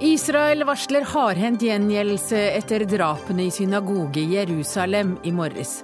[0.00, 5.80] Israel varsler hardhendt gjengjeldelse etter drapene i synagoge i Jerusalem i morges.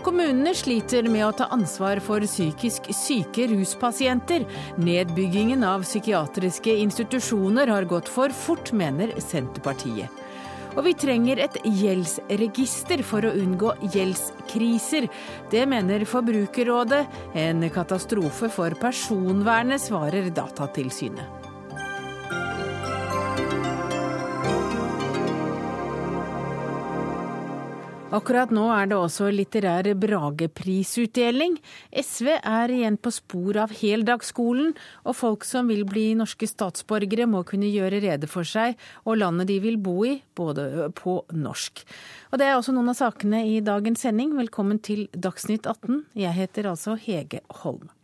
[0.00, 4.46] Kommunene sliter med å ta ansvar for psykisk syke ruspasienter.
[4.80, 10.08] Nedbyggingen av psykiatriske institusjoner har gått for fort, mener Senterpartiet.
[10.76, 15.08] Og vi trenger et gjeldsregister for å unngå gjeldskriser.
[15.50, 17.02] Det mener Forbrukerrådet.
[17.34, 21.39] En katastrofe for personvernet, svarer Datatilsynet.
[28.10, 31.52] Akkurat nå er det også litterær Brageprisutdeling.
[31.94, 34.72] SV er igjen på spor av heldagsskolen,
[35.06, 38.74] og folk som vil bli norske statsborgere må kunne gjøre rede for seg
[39.04, 41.84] og landet de vil bo i, både på norsk.
[42.32, 44.34] Og Det er også noen av sakene i dagens sending.
[44.42, 46.02] Velkommen til Dagsnytt 18.
[46.18, 47.94] Jeg heter altså Hege Holm.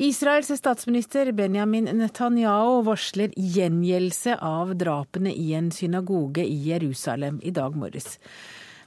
[0.00, 7.76] Israels statsminister Benjamin Netanyahu varsler gjengjeldelse av drapene i en synagoge i Jerusalem i dag
[7.76, 8.16] morges.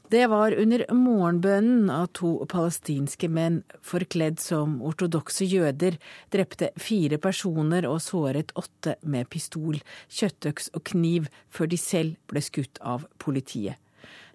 [0.09, 6.02] Det var under morgenbønnen at to palestinske menn forkledd som ortodokse jøder
[6.33, 9.77] drepte fire personer og såret åtte med pistol,
[10.09, 13.77] kjøttøks og kniv før de selv ble skutt av politiet.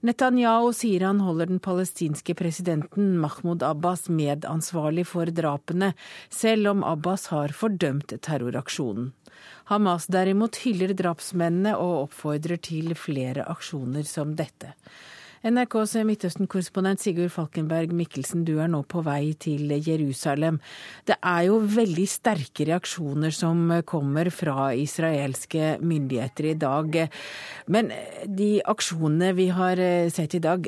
[0.01, 5.91] Netanyahu sier han holder den palestinske presidenten Mahmoud Abbas medansvarlig for drapene,
[6.31, 9.11] selv om Abbas har fordømt terroraksjonen.
[9.73, 14.71] Hamas derimot hyller drapsmennene og oppfordrer til flere aksjoner som dette.
[15.47, 20.57] NRKs Midtøsten-korrespondent Sigurd Falkenberg Mikkelsen, du er nå på vei til Jerusalem.
[21.07, 26.99] Det er jo veldig sterke reaksjoner som kommer fra israelske myndigheter i dag.
[27.71, 27.93] Men
[28.27, 29.79] de aksjonene vi har
[30.11, 30.67] sett i dag,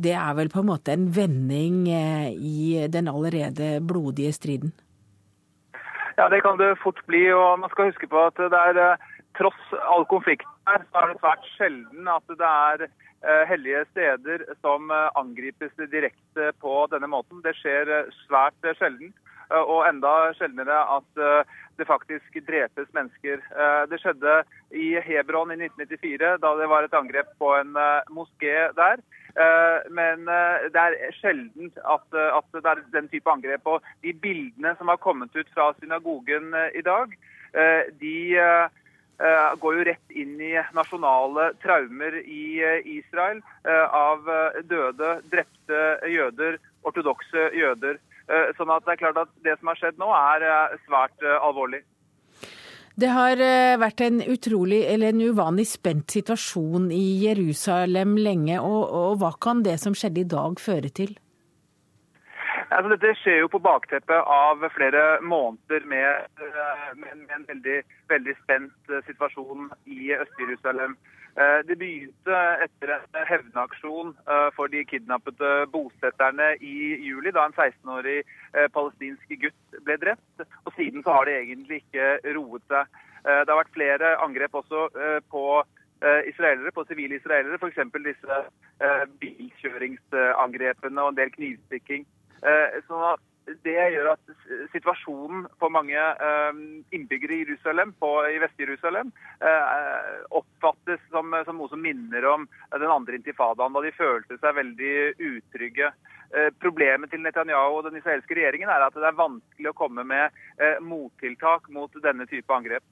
[0.00, 4.72] det er vel på en måte en vending i den allerede blodige striden?
[6.16, 7.26] Ja, det kan det fort bli.
[7.28, 8.96] Og man skal huske på at det er
[9.36, 14.44] tross all konflikten her, så er det svært sjelden at det er Eh, hellige steder
[14.60, 17.42] som eh, angripes direkte på denne måten.
[17.42, 19.14] Det skjer eh, svært sjelden.
[19.48, 21.20] Og enda sjeldnere at
[21.80, 23.40] det faktisk drepes mennesker.
[23.88, 24.34] Det skjedde
[24.76, 27.72] i Hebron i 1994, da det var et angrep på en
[28.12, 29.00] moské der.
[29.88, 33.64] Men det er sjelden at, at det er den type angrep.
[33.64, 37.16] Og de bildene som har kommet ut fra synagogen i dag,
[38.04, 38.66] de Eh,
[39.58, 44.26] går jo rett inn i nasjonale traumer i eh, Israel eh, av
[44.70, 47.98] døde, drepte jøder, ortodokse jøder.
[48.58, 51.78] Sånn at det er klart at det som har skjedd nå, er svært alvorlig.
[52.92, 53.40] Det har
[53.80, 58.58] vært en utrolig, eller en uvanlig spent situasjon i Jerusalem lenge.
[58.60, 61.16] Og, og hva kan det som skjedde i dag føre til?
[62.68, 67.76] Altså, dette skjer jo på bakteppet av flere måneder med, eh, med, med en veldig,
[68.12, 70.96] veldig, spent eh, situasjon i Øst-Jerusalem.
[71.40, 74.12] Eh, det begynte etter en hevnaksjon
[74.56, 78.20] for de kidnappede bosetterne i juli, da en 16-årig
[78.74, 80.44] palestinsk gutt ble drept.
[80.66, 83.00] Og siden så har det egentlig ikke roet seg.
[83.24, 84.88] Det har vært flere angrep også
[85.32, 85.44] på
[86.28, 87.80] israelere, på sivile israelere, f.eks.
[88.04, 88.42] disse
[89.22, 92.06] bilkjøringsangrepene og en del knivstikking.
[92.86, 93.22] Sånn at
[93.64, 94.32] det gjør at
[94.72, 96.60] situasjonen for mange eh,
[96.94, 102.92] innbyggere i Jerusalem, på, i Vest-Jerusalem eh, oppfattes som, som, noe som minner om den
[102.92, 104.94] andre intifadaen, da de følte seg veldig
[105.30, 105.92] utrygge.
[106.60, 110.34] Problemet til Netanyahu og den israelske regjeringen er at det er vanskelig å komme med
[110.84, 112.84] mottiltak mot denne type angrep.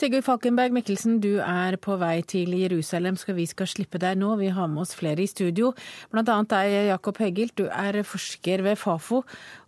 [0.00, 4.30] Sigurd Falkenberg Mikkelsen, du er på vei til Jerusalem, skal vi skal slippe deg nå.
[4.40, 5.74] Vi har med oss flere i studio,
[6.08, 6.24] bl.a.
[6.24, 7.52] deg, Jakob Høgilt.
[7.60, 9.18] Du er forsker ved Fafo.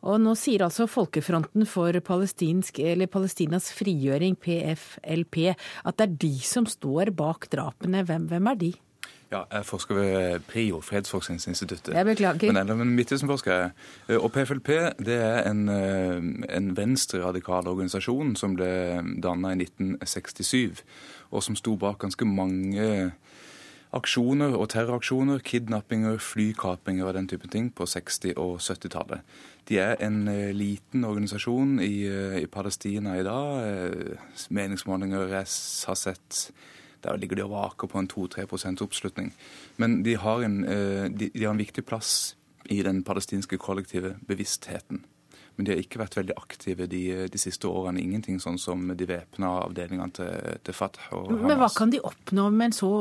[0.00, 7.12] Og nå sier altså Folkefronten for Palestinas frigjøring, PFLP, at det er de som står
[7.12, 8.00] bak drapene.
[8.08, 8.72] Hvem, hvem er de?
[9.32, 11.94] Ja, jeg forsker ved PRIO, Fredsforskningsinstituttet.
[11.94, 12.52] Jeg beklager.
[12.52, 13.70] Men, men Midtøsten-forsker.
[14.18, 14.68] Og PFLP
[15.00, 18.68] det er en, eh, en venstreradikal organisasjon som ble
[19.24, 20.82] danna i 1967,
[21.30, 23.12] og som sto bak ganske mange
[23.92, 29.24] aksjoner og terroraksjoner, kidnappinger, flykapinger og den type ting på 60- og 70-tallet.
[29.68, 34.12] De er en eh, liten organisasjon i, eh, i Palestina i dag.
[34.50, 35.48] Meningsmålinger jeg
[35.88, 36.52] har sett
[37.04, 39.32] der ligger de og vaker på en 2-3% oppslutning.
[39.76, 42.36] Men de har, en, eh, de, de har en viktig plass
[42.70, 45.04] i den palestinske kollektive bevisstheten.
[45.56, 48.00] Men de har ikke vært veldig aktive de, de siste årene.
[48.00, 50.30] Ingenting sånn som de væpna avdelingene til,
[50.64, 51.44] til Fatah og Hamas.
[51.50, 52.92] Men hva kan de oppnå med en så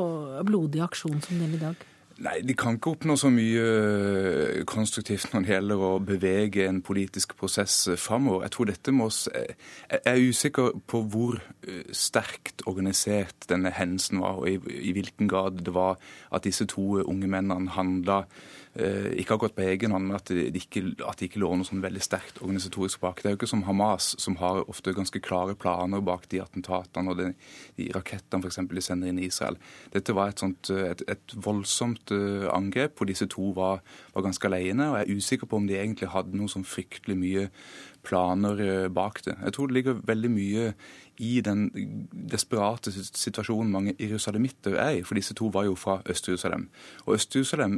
[0.48, 1.88] blodig aksjon som den i dag?
[2.22, 6.82] Nei, De kan ikke oppnå så mye eh, konstruktivt når det gjelder å bevege en
[6.86, 8.44] politisk prosess eh, framover.
[8.46, 14.38] Jeg tror dette må Jeg er usikker på hvor eh, sterkt organisert denne hendelsen var,
[14.38, 15.98] og i hvilken grad det var
[16.30, 18.26] at disse to unge mennene handla
[18.74, 21.68] Eh, har gått på egen hånd, men at de ikke, at de ikke lå noe
[21.68, 23.20] sånn veldig sterkt organisatorisk bak.
[23.20, 27.12] Det er jo ikke som Hamas, som har ofte ganske klare planer bak de attentatene
[27.12, 27.28] og de,
[27.76, 28.62] de rakettene f.eks.
[28.72, 29.60] de sender inn i Israel.
[29.92, 33.84] Dette var et, sånt, eh, et, et voldsomt eh, angrep hvor disse to var,
[34.16, 34.88] var, ganske alene.
[34.88, 37.48] Og jeg er usikker på om de egentlig hadde noe sånn fryktelig mye
[38.08, 39.36] planer bak det.
[39.44, 40.72] Jeg tror det ligger veldig mye
[41.22, 41.68] i den
[42.32, 45.04] desperate situasjonen mange jerusalemitter er i.
[45.06, 46.68] For disse to var jo fra Øst-Jerusalem.
[47.06, 47.78] Og Øst-Jerusalem,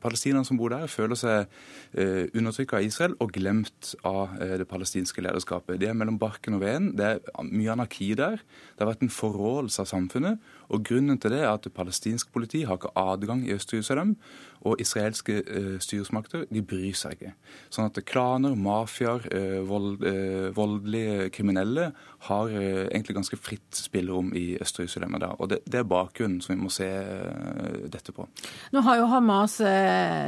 [0.00, 1.44] palestinerne som bor der, føler seg
[1.92, 5.80] eh, undertrykket av Israel og glemt av eh, det palestinske lederskapet.
[5.80, 6.92] Det er mellom barken og veden.
[6.96, 8.40] Det er mye anarki der.
[8.40, 10.52] Det har vært en forrådelse av samfunnet.
[10.72, 14.16] Og Grunnen til det er at palestinsk politi har ikke adgang i Øst-Jerusalem.
[14.62, 17.32] Og israelske uh, styresmakter de bryr seg ikke.
[17.72, 21.88] Sånn at klaner, mafiaer, uh, vold, uh, voldelige kriminelle
[22.28, 25.18] har egentlig ganske fritt spillerom i Øst-Jerusalem.
[25.34, 26.86] Og det, det, er bakgrunnen som vi må se
[27.90, 28.28] dette på.
[28.70, 29.58] Nå har jo Hamas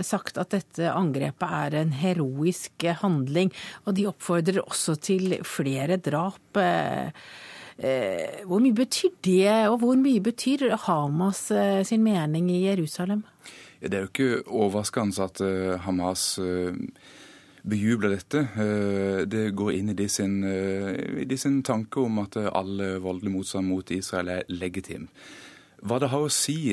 [0.03, 3.55] sagt at dette angrepet er en heroisk handling,
[3.87, 6.59] og de oppfordrer også til flere drap.
[7.77, 11.49] Hvor mye betyr det, og hvor mye betyr Hamas
[11.89, 13.25] sin mening i Jerusalem?
[13.85, 16.77] Det er jo ikke overraskende at eh, Hamas eh,
[17.69, 18.47] bejubler dette.
[18.57, 23.69] Eh, det går inn i de sin, de sin tanke om at all voldelig motstand
[23.69, 25.09] mot Israel er legitim.
[25.85, 26.73] Hva det har å si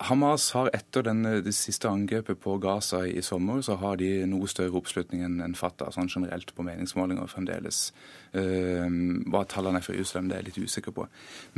[0.00, 4.48] Hamas har etter den, det siste angrepet på Gaza i sommer, så har de noe
[4.48, 7.90] større oppslutning enn Fatah, sånn generelt på meningsmålinger fremdeles.
[8.32, 8.86] Uh,
[9.28, 11.04] hva tallene er for Jerusalem, det er jeg litt usikker på.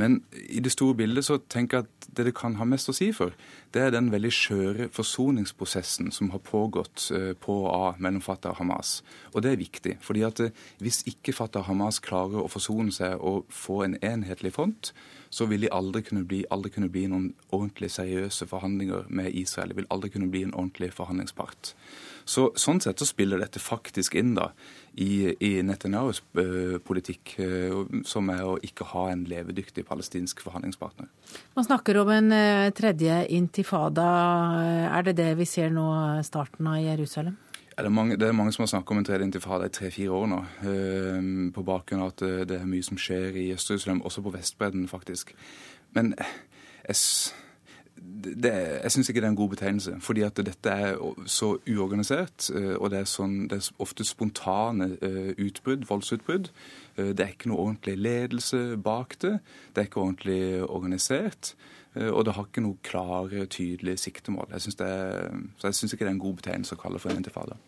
[0.01, 2.97] Men i det store bildet så tenker jeg at det det kan ha mest å
[2.97, 3.31] si for,
[3.73, 8.53] det er den veldig skjøre forsoningsprosessen som har pågått uh, på og av mellom Fatah
[8.53, 8.99] og Hamas.
[9.33, 9.97] Og det er viktig.
[10.01, 13.97] fordi at uh, hvis ikke Fatah og Hamas klarer å forsone seg og få en
[14.01, 14.93] enhetlig front,
[15.33, 19.73] så vil de aldri kunne, bli, aldri kunne bli noen ordentlig seriøse forhandlinger med Israel.
[19.73, 21.73] De vil aldri kunne bli en ordentlig forhandlingspart.
[22.25, 24.49] Så, sånn sett så spiller dette faktisk inn da
[24.95, 31.09] i, i Netanyahus uh, politikk, uh, som er å ikke ha en levedyktig palestinsk forhandlingspartner.
[31.57, 34.07] Man snakker om en uh, tredje intifada.
[34.93, 35.87] Er det det vi ser nå
[36.25, 37.35] starten av Jerusalem?
[37.73, 39.73] Ja, det, er mange, det, er mange, som har snakket om en tredje intifada i
[39.73, 40.41] tre-fire år nå.
[41.55, 44.85] På bakgrunn av at det, det er mye som skjer i Øst-Jerusalem, også på Vestbredden,
[44.91, 45.33] faktisk.
[45.97, 46.13] Men
[46.85, 46.99] jeg,
[48.23, 48.53] det,
[48.83, 49.95] jeg syns ikke det er en god betegnelse.
[49.99, 54.93] Fordi at dette er så uorganisert, eh, og det er, sånn, det er ofte spontane
[55.01, 56.49] eh, utbrudd, voldsutbrudd.
[56.97, 59.37] Eh, det er ikke noe ordentlig ledelse bak det.
[59.73, 61.55] Det er ikke ordentlig organisert.
[61.93, 64.47] Og det har ikke noe klare, tydelige siktemål.
[64.55, 64.79] Jeg synes
[65.61, 67.59] så jeg syns ikke det er en god betegnelse å kalle for en intifada.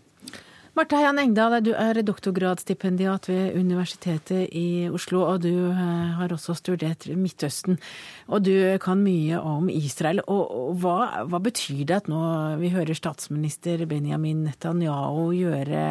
[0.76, 6.52] Marte Heian Engdahl, du er doktorgradsstipendiat ved Universitetet i Oslo, og du eh, har også
[6.60, 7.78] studert Midtøsten.
[8.28, 8.52] Og du
[8.84, 10.20] kan mye om Israel.
[10.28, 12.20] Og hva, hva betyr det at nå
[12.60, 15.86] vi hører statsminister Benjamin Netanyahu gjøre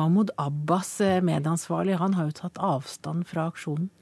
[0.00, 2.00] Mahmoud Abbas eh, medansvarlig?
[2.00, 3.92] Han har jo tatt avstand fra aksjonen.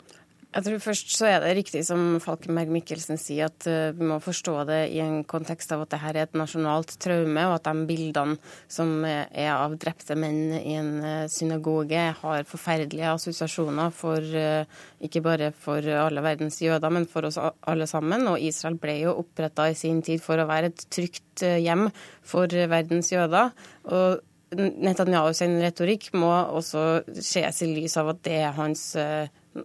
[0.52, 4.18] Jeg tror først så er det riktig som Falkenberg Mikkelsen sier, at uh, vi må
[4.20, 7.86] forstå det i en kontekst av at dette er et nasjonalt traume, og at de
[7.88, 8.36] bildene
[8.68, 14.68] som er av drepte menn i en uh, synagoge, har forferdelige assosiasjoner for uh,
[15.00, 18.28] ikke bare for alle verdens jøder, men for oss alle sammen.
[18.28, 21.88] Og Israel ble jo oppretta i sin tid for å være et trygt hjem
[22.28, 23.56] for verdens jøder.
[23.88, 24.20] og
[24.52, 28.90] Netanyahu sin retorikk må også ses i lys av at det er hans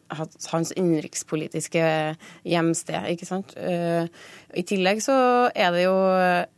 [0.09, 1.85] hans innenrikspolitiske
[2.47, 3.09] hjemsted.
[3.13, 3.55] ikke sant?
[3.57, 4.07] Eh,
[4.55, 5.17] I tillegg så
[5.55, 5.97] er det jo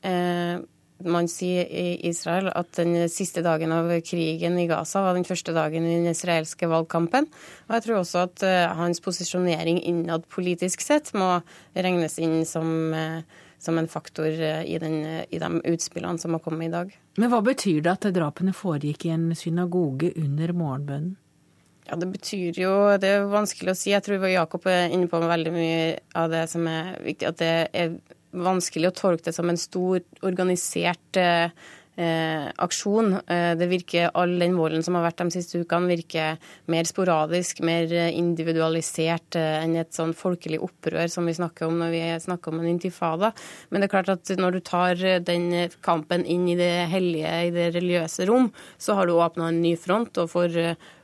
[0.07, 0.61] eh,
[0.99, 5.53] man sier i Israel at den siste dagen av krigen i Gaza var den første
[5.55, 7.29] dagen i den israelske valgkampen.
[7.69, 11.37] Og jeg tror også at eh, hans posisjonering innad politisk sett må
[11.77, 12.91] regnes inn som,
[13.61, 16.91] som en faktor i, den, i de utspillene som har kommet i dag.
[17.19, 21.17] Men hva betyr det at drapene foregikk i en synagoge under morgenbønnen?
[21.89, 23.89] Ja, Det betyr jo Det er vanskelig å si.
[23.95, 25.81] Jeg tror Jakob er inne på veldig mye
[26.17, 27.31] av det som er viktig.
[27.31, 27.97] At det er
[28.29, 31.49] vanskelig å tolke det som en stor, organisert eh,
[32.61, 33.15] aksjon.
[33.25, 36.37] Eh, det virker, All den volden som har vært de siste ukene, virker
[36.69, 41.95] mer sporadisk, mer individualisert eh, enn et sånn folkelig opprør som vi snakker om når
[41.95, 43.33] vi snakker om en intifada.
[43.71, 45.49] Men det er klart at når du tar den
[45.81, 49.73] kampen inn i det hellige, i det religiøse rom, så har du åpna en ny
[49.79, 50.21] front.
[50.21, 50.53] og for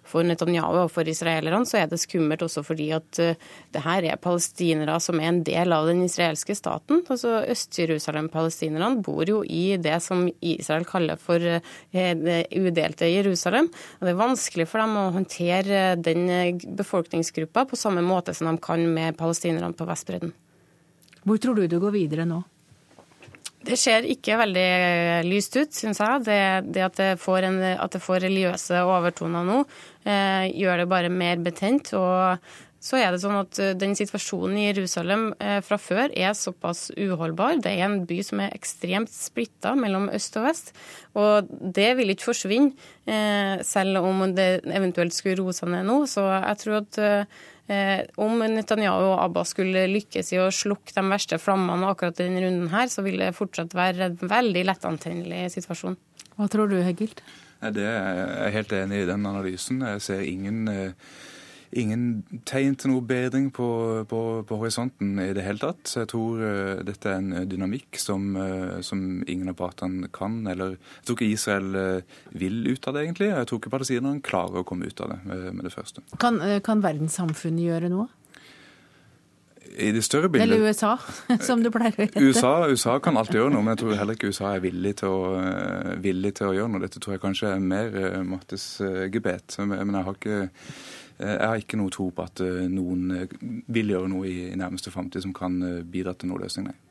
[0.06, 3.36] for Netanyahu og for israelerne, så er det skummelt også fordi at uh,
[3.74, 7.04] det her er palestinere som er en del av den israelske staten.
[7.10, 11.60] Altså Øst-Jerusalem-palestinerne bor jo i det som Israel kaller for uh,
[11.92, 13.70] det udelte Jerusalem.
[14.00, 16.26] Og det er vanskelig for dem å håndtere den
[16.78, 20.34] befolkningsgruppa på samme måte som de kan med palestinerne på Vestbredden.
[21.26, 22.44] Hvor tror du det går videre nå?
[23.66, 24.70] Det ser ikke veldig
[25.26, 26.26] lyst ut, syns jeg.
[26.28, 26.42] Det,
[26.76, 29.64] det at, det får en, at det får religiøse overtoner nå,
[30.06, 31.94] eh, gjør det bare mer betent.
[31.98, 32.38] Og
[32.86, 36.92] så er det sånn at eh, den situasjonen i Jerusalem eh, fra før er såpass
[36.94, 37.58] uholdbar.
[37.64, 40.72] Det er en by som er ekstremt splitta mellom øst og vest.
[41.18, 42.76] Og det vil ikke forsvinne,
[43.10, 46.04] eh, selv om det eventuelt skulle roe seg ned nå.
[46.12, 47.02] Så jeg tror at
[48.22, 52.44] om Netanyahu og Abba skulle lykkes i å slukke de verste flammene akkurat i denne
[52.44, 55.98] runden her, så vil det fortsatt være en veldig lettantennelig situasjon.
[56.36, 57.24] Hva tror du, Heggilt?
[57.74, 59.82] Det er jeg helt enig i den analysen.
[59.96, 61.16] Jeg ser ingen eh,
[61.76, 63.68] ingen tegn til noe bedring på,
[64.10, 65.84] på, på, horisonten i det hele tatt.
[65.90, 70.10] Så jeg tror uh, dette er en eh, dynamikk som, uh, som, ingen av partene
[70.16, 70.42] kan.
[70.52, 73.32] Eller jeg tror ikke Israel uh, vil ut av det, egentlig.
[73.32, 76.06] Jeg tror ikke palestinerne klarer å komme ut av det med, det første.
[76.22, 78.08] Kan, kan verdenssamfunnet gjøre noe?
[79.76, 80.94] I det større bildet Eller USA,
[81.48, 82.22] som du pleier å hete.
[82.24, 85.12] USA, USA, kan alltid gjøre noe, men jeg tror heller ikke USA er villig til
[85.12, 85.40] å,
[86.00, 86.84] villig til å gjøre noe.
[86.86, 88.70] Dette tror jeg kanskje er mer Mattes
[89.12, 89.58] gebet.
[89.66, 93.38] Men jeg har ikke Eh, jeg har ikke noe tro på at eh, noen eh,
[93.72, 96.82] vil gjøre noe i nærmeste framtid som kan bidra til noen løsning, nei.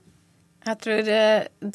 [0.64, 1.08] Jeg tror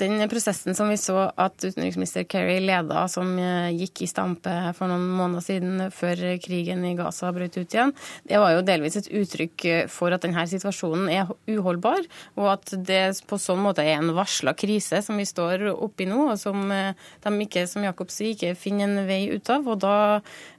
[0.01, 3.35] den prosessen som vi så at utenriksminister Kerry leda, som
[3.77, 7.93] gikk i stampe for noen måneder siden før krigen i Gaza brøt ut igjen,
[8.25, 12.01] det var jo delvis et uttrykk for at denne situasjonen er uholdbar,
[12.41, 16.23] og at det på sånn måte er en varsla krise som vi står oppi nå,
[16.33, 19.69] og som de ikke, som Jakob sier, ikke finner en vei ut av.
[19.69, 19.99] Og da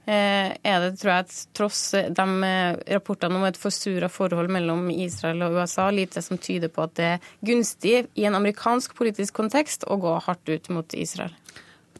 [0.15, 5.59] er det, tror jeg, tross de eh, rapportene om et forsura forhold mellom Israel og
[5.59, 9.99] USA, lite som tyder på at det er gunstig i en amerikansk politisk kontekst å
[10.01, 11.33] gå hardt ut mot Israel.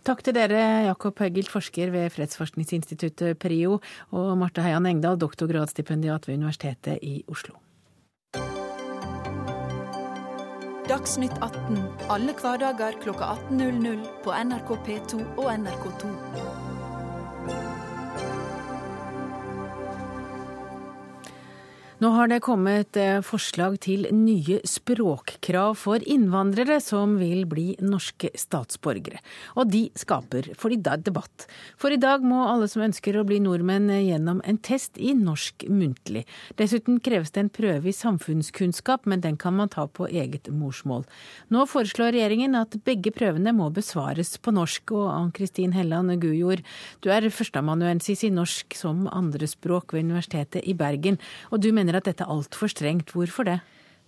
[0.01, 3.77] Takk til dere, Jakob Høgilt, forsker ved Fredsforskningsinstituttet PRIO,
[4.18, 7.60] og Marte Heian Engdahl, doktorgradsstipendiat ved Universitetet i Oslo.
[10.89, 11.77] Dagsnytt 18
[12.12, 16.61] alle hverdager kl 18.00 på NRK P2 og NRK2.
[22.01, 28.31] Nå har det kommet eh, forslag til nye språkkrav for innvandrere som vil bli norske
[28.34, 29.20] statsborgere.
[29.53, 31.46] Og de skaper for i dag debatt.
[31.77, 35.67] For i dag må alle som ønsker å bli nordmenn gjennom en test i norsk
[35.70, 36.24] muntlig.
[36.58, 41.05] Dessuten kreves det en prøve i samfunnskunnskap, men den kan man ta på eget morsmål.
[41.53, 44.96] Nå foreslår regjeringen at begge prøvene må besvares på norsk.
[44.98, 46.65] Og Ann-Kristin Helland Gujord,
[47.05, 51.22] du er førsteamanuensis i norsk som andrespråk ved Universitetet i Bergen.
[51.51, 53.12] og du mener mener at dette er altfor strengt.
[53.12, 53.60] Hvorfor det?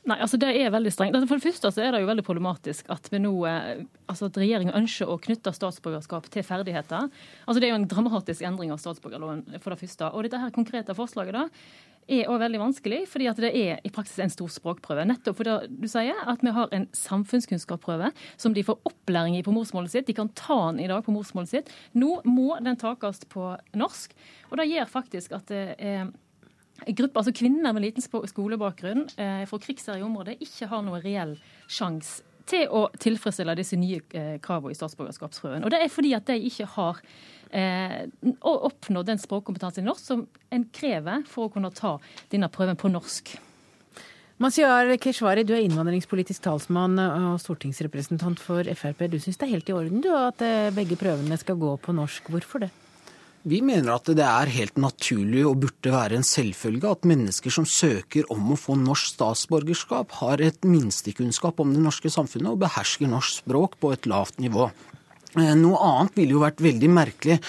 [0.03, 1.15] Nei, altså Det er veldig strengt.
[1.15, 4.75] Altså, for det første så er det jo veldig problematisk at eh, altså at regjeringen
[4.75, 7.07] ønsker å knytte statsborgerskap til ferdigheter.
[7.47, 10.11] Altså Det er jo en dramatisk endring av statsborgerloven, for det første.
[10.11, 11.47] Og dette her konkrete forslaget da,
[12.11, 15.05] er òg veldig vanskelig, fordi at det er i praksis en stor språkprøve.
[15.07, 19.55] Nettopp fordi du sier at vi har en samfunnskunnskapsprøve som de får opplæring i på
[19.55, 20.09] morsmålet sitt.
[20.09, 21.71] De kan ta den i dag på morsmålet sitt.
[21.95, 24.11] Nå må den takes på norsk.
[24.51, 26.11] Og det gjør faktisk at det er
[26.97, 31.35] gruppe, altså Kvinner med liten skolebakgrunn eh, fra i områder ikke har noen reell
[31.67, 35.63] sjanse til å tilfredsstille disse nye eh, kravene i statsborgerskapsprøven.
[35.63, 36.99] Og Det er fordi at de ikke har
[37.55, 38.03] eh,
[38.41, 41.95] oppnådd den språkkompetansen i norsk som en krever for å kunne ta
[42.33, 43.35] denne prøven på norsk.
[44.43, 49.05] Masiar Keshvari, du er innvandringspolitisk talsmann og stortingsrepresentant for Frp.
[49.07, 51.95] Du syns det er helt i orden du, at eh, begge prøvene skal gå på
[51.95, 52.33] norsk.
[52.33, 52.73] Hvorfor det?
[53.43, 57.65] Vi mener at det er helt naturlig og burde være en selvfølge at mennesker som
[57.67, 63.11] søker om å få norsk statsborgerskap, har et minstekunnskap om det norske samfunnet og behersker
[63.11, 64.69] norsk språk på et lavt nivå.
[65.33, 67.39] Eh, noe annet ville jo vært veldig merkelig.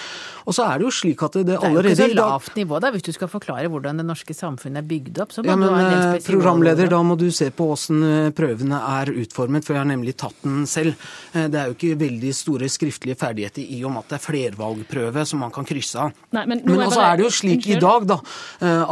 [0.45, 2.57] Og så er det jo slik at det allerede Det er jo ikke så lavt
[2.59, 2.91] nivå, da.
[2.93, 5.65] Hvis du skal forklare hvordan det norske samfunnet er bygd opp, så må ja, men,
[5.67, 9.11] du ha en del eh, Programleder, da må du se på åssen eh, prøvene er
[9.13, 10.97] utformet, for jeg har nemlig tatt den selv.
[11.33, 15.25] Det er jo ikke veldig store skriftlige ferdigheter i og med at det er flervalgprøve
[15.27, 16.13] som man kan krysse av.
[16.35, 18.17] Nei, men men også er det jo slik i dag da,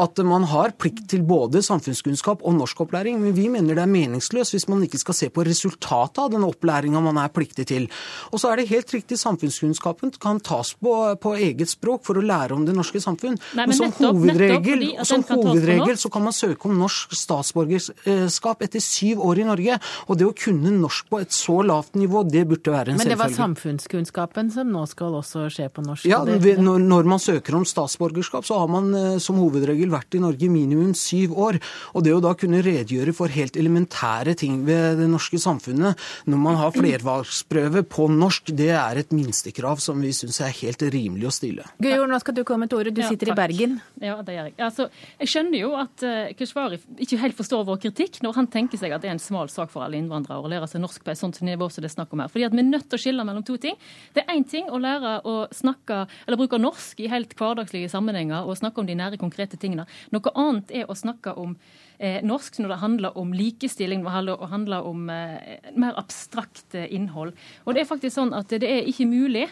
[0.03, 3.19] at man har plikt til både samfunnskunnskap og norskopplæring.
[3.21, 6.45] Men vi mener det er meningsløst hvis man ikke skal se på resultatet av den
[6.47, 7.87] opplæringa man er pliktig til.
[8.31, 12.19] Og så er det helt helt riktig, samfunnskunnskapen kan tas på, på eget språk for
[12.19, 13.37] å lære om det norske samfunn.
[13.55, 16.69] Nei, men, men som nettopp- hovedregel, nettopp fordi som kan hovedregel så kan man søke
[16.69, 19.79] om norsk statsborgerskap etter syv år i Norge.
[20.07, 23.11] Og det å kunne norsk på et så lavt nivå, det burde være en Men
[23.13, 26.07] det var samfunnskunnskapen som nå skal også skje på norsk.
[26.09, 30.17] Ja, ved- når, når man søker om statsborgerskap, så har man eh, som hovedregel vært
[30.17, 31.59] i Norge minimum syv år.
[31.93, 35.99] Og det å da kunne redegjøre for helt elementære ting ved det norske samfunnet
[36.29, 40.81] når man har flervalgsprøve på norsk, det er et minstekrav som vi syns er helt
[40.93, 41.65] rimelig å stille.
[41.83, 42.93] Gujord, nå skal du komme til ordet.
[42.95, 43.35] Du Ja, sitter i.
[43.37, 43.79] Bergen.
[44.01, 44.55] Ja, det gjør jeg.
[44.63, 44.87] Altså,
[45.19, 48.93] jeg skjønner jo at uh, Keshvari ikke helt forstår vår kritikk når han tenker seg
[48.95, 51.19] at det er en smal sak for alle innvandrere å lære seg norsk på et
[51.19, 52.31] sånt nivå som det er snakk om her.
[52.33, 53.75] Fordi at Vi er nødt til å skille mellom to ting.
[54.13, 58.45] Det er én ting å lære å snakke, eller bruke norsk i helt hverdagslige sammenhenger
[58.47, 59.87] og snakke om de nære, konkrete tingene.
[60.13, 61.82] Noe annet er å snakke om eh,
[62.23, 67.33] norsk når det handler om likestilling, når det handler- om eh, mer abstrakt eh, innhold.
[67.65, 69.49] Og det er faktisk sånn at det er ikke mulig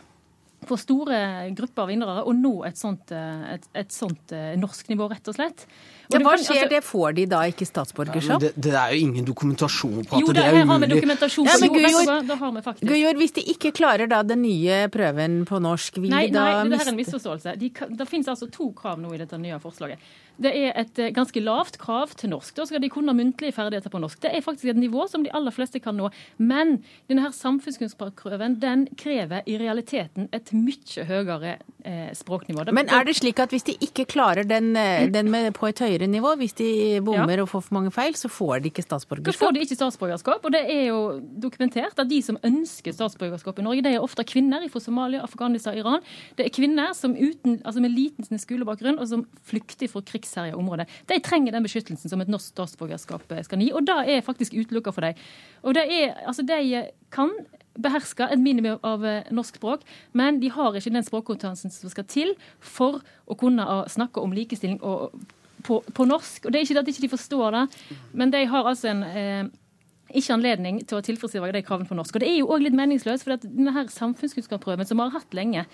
[0.68, 4.30] for store grupper av innvandrere å nå et sånt, eh, et, et sånt
[4.62, 5.66] norsk nivå, rett og slett.
[6.12, 6.54] Og Ja, hva skjer?
[6.54, 8.30] altså- Det får de da ikke statsborgerskap?
[8.30, 10.80] Ja, det, det er jo ingen dokumentasjon på at Jo, det det, er her har
[10.80, 11.02] vi umulig.
[11.02, 12.88] Ja, men Jo, Gujord- vi faktisk.
[12.92, 16.64] Gujord, hvis de ikke klarer da den nye prøven på norsk, vil Nei, de da
[16.64, 17.58] nei, det her er en misforståelse.
[17.58, 19.98] De, det finnes altså to krav nå i dette nye forslaget.
[20.42, 22.56] Det er et eh, ganske lavt krav til norsk.
[22.58, 24.22] Da skal de kunne muntlige ferdigheter på norsk.
[24.24, 26.10] Det er faktisk et nivå som de aller fleste kan nå.
[26.38, 26.80] Men
[27.10, 31.56] denne her samfunnskunnskapsprøven den krever i realiteten et mye høyere
[31.86, 32.66] eh, språknivå.
[32.74, 35.82] Men er det slik at hvis de ikke klarer den, eh, den med, på et
[35.82, 36.72] høyere nivå, hvis de
[37.06, 39.76] bommer og får for mange feil, så får de ikke Da Så får de ikke
[39.76, 44.04] statsborgerskap, og det er jo dokumentert at de som ønsker statsborgerskap i Norge, det er
[44.04, 46.02] ofte kvinner fra Somalia, Afghanistan, Iran.
[46.38, 50.86] Det er kvinner som uten, altså med liten skolebakgrunn og som flykter fra krigsherja områder.
[51.08, 54.54] De trenger den beskyttelsen som et norsk statsborgerskap eh, skal gi, og det er faktisk
[54.54, 55.20] utelukka for dem.
[55.64, 57.32] Og det er, altså de kan
[57.80, 62.08] beherske et minimum av eh, norsk språk, men de har ikke den språkkompetansen som skal
[62.08, 65.16] til for å kunne eh, snakke om likestilling og,
[65.64, 66.46] på, på norsk.
[66.46, 67.66] Og det er ikke det at de ikke forstår det,
[68.14, 69.50] men de har altså en eh,
[70.18, 72.16] ikke anledning til å tilfredsstille de kravene på norsk.
[72.16, 75.66] Og det er jo òg litt meningsløst, for denne samfunnskunnskapsprøven som vi har hatt lenge,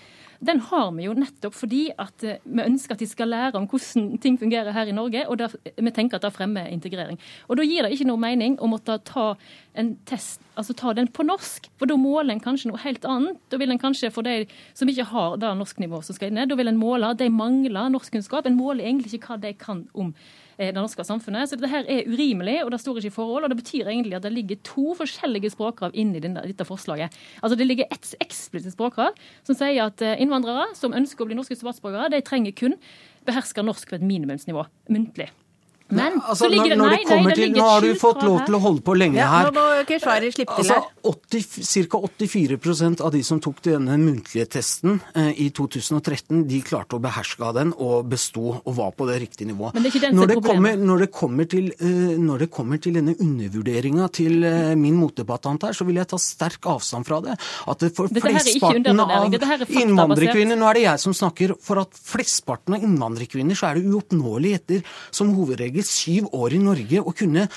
[0.44, 3.66] den har vi jo nettopp fordi at eh, vi ønsker at de skal lære om
[3.70, 7.18] hvordan ting fungerer her i Norge, og der, vi tenker at det fremmer integrering.
[7.48, 9.32] Og da gir det ikke noe mening å måtte ta
[9.78, 13.38] en test, altså ta den på norsk, for da måler en kanskje noe helt annet.
[13.50, 14.44] Da vil en kanskje for de
[14.78, 18.46] som ikke har det norsknivået som skal inn, da vil en måle de mangler norskkunnskap.
[18.46, 21.48] En måler egentlig ikke hva de kan om eh, det norske samfunnet.
[21.48, 23.46] Så dette her er urimelig, og det står ikke i forhold.
[23.46, 27.14] Og det betyr egentlig at det ligger to forskjellige språkkrav inn i dette forslaget.
[27.42, 29.14] Altså Det ligger et eksplisitt språkkrav
[29.46, 32.78] som sier at eh, innvandrere som ønsker å bli norske statsborgere, de trenger kun
[33.28, 35.30] beherske norsk på et minimumsnivå muntlig.
[35.88, 37.94] Men Altså, så ligger når, når nei, det nei, det til, ligger Nå har du
[38.00, 39.48] fått lov til å holde på lenge Ja, her.
[39.48, 40.88] nå må Keshvari slippe til Altså, her.
[41.08, 42.00] 80, Ca.
[42.08, 47.44] 84% av de som tok denne muntlige testen eh, i 2013, de klarte å beherske
[47.46, 49.78] av den og besto og var på det riktige nivået.
[49.78, 54.10] Det når, det kommer, når, det kommer til, eh, når det kommer til denne undervurderinga
[54.12, 57.38] til eh, min motdebattant her, så vil jeg ta sterk avstand fra det.
[57.68, 61.56] At det for flesteparten av er innvandrerkvinner Nå er det jeg som snakker.
[61.64, 66.58] For at flesteparten av innvandrerkvinner så er det uoppnåelig etter som hovedregel syv år i
[66.58, 67.48] Norge og kunne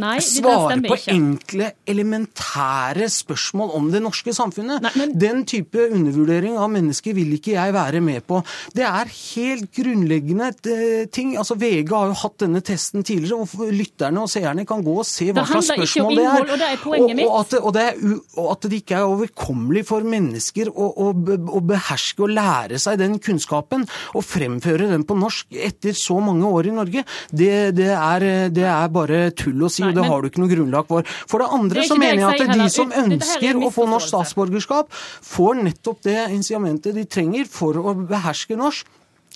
[0.00, 1.12] Nei, svare på ikke.
[1.12, 4.80] enkle, elementære spørsmål om det norske samfunnet.
[4.82, 8.42] Nei, men- Den type undervurdering av mennesker vil ikke jeg være med på.
[8.74, 11.36] Det er helt grunnleggende eh, ting.
[11.36, 15.06] Altså VG har jo hatt denne testen tidligere, og lytterne og seerne kan gå og
[15.06, 16.40] se hva slags spørsmål det er.
[16.40, 17.26] og det er poenget mitt.
[17.26, 20.66] Og, og, at, det- og, det u- og at det ikke er overkommelig for mennesker
[20.72, 25.92] å, å, å beherske og lære seg den kunnskapen og fremføre den på norsk etter
[25.92, 29.90] så mange år i Norge, det, det, er, det er bare tull å si, Nei,
[29.90, 31.12] og det har du ikke noe grunnlag for.
[31.30, 34.90] For det andre så mener jeg at de som er ønsker å få norsk statsborgerskap,
[35.26, 38.86] får nettopp det incitamentet de trenger for å beherske norsk.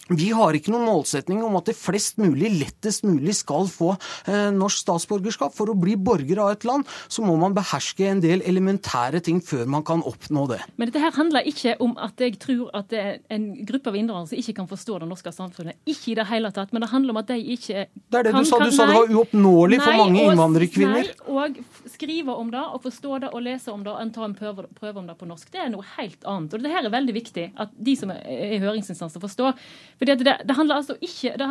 [0.08, 3.88] Vi har ikke noen målsetning om at det flest mulig, lettest mulig skal få
[4.30, 5.54] eh, norsk statsborgerskap.
[5.56, 9.40] For å bli borger av et land, så må man beherske en del elementære ting
[9.42, 10.60] før man kan oppnå det.
[10.78, 13.98] Men dette her handler ikke om at jeg tror at det er en gruppe av
[13.98, 15.74] innvandrere som ikke kan forstå det norske samfunnet.
[15.90, 16.70] Ikke i det hele tatt.
[16.76, 18.58] Men det handler om at de ikke kan Det er det kan, du sa.
[18.58, 21.10] kan- Du sa det var uoppnåelig for mange innvandrerkvinner.
[21.10, 21.58] Nei, og
[21.90, 24.96] skrive om det, og forstå det, og lese om det, og ta en prøve, prøve
[25.02, 25.50] om det på norsk.
[25.50, 26.54] Det er noe helt annet.
[26.54, 29.54] Og det her er veldig viktig at de som er høringsinstanser forstår.
[29.98, 31.50] Fordi at det, det handler altså ikke det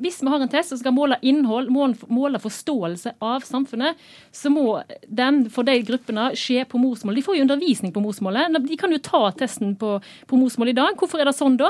[0.00, 3.98] hvis vi har en test som skal måle innhold, måle, forståelse av samfunnet,
[4.32, 7.18] så må den for de gruppene skje på morsmål.
[7.18, 8.56] De får jo undervisning på morsmålet.
[8.64, 9.98] De kan jo ta testen på,
[10.30, 10.96] på morsmål i dag.
[10.96, 11.68] Hvorfor er det sånn da?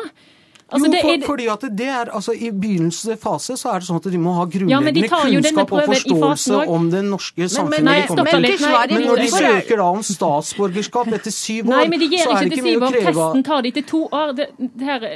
[0.71, 3.83] Altså, jo, det for, er- fordi at det er, altså I begynnelsens fase så er
[3.83, 7.89] det sånn at de må ha grunnleggende ja, kunnskap og forståelse om det norske samfunnet
[7.89, 8.63] nei, de kommer til.
[8.63, 12.11] Nei, Men når de er- søker da om statsborgerskap etter syv år, Nei, men de
[12.13, 14.33] gir så er det ikke, ikke mye å kreve Testen tar de til to år.
[14.39, 15.09] Det, det, her,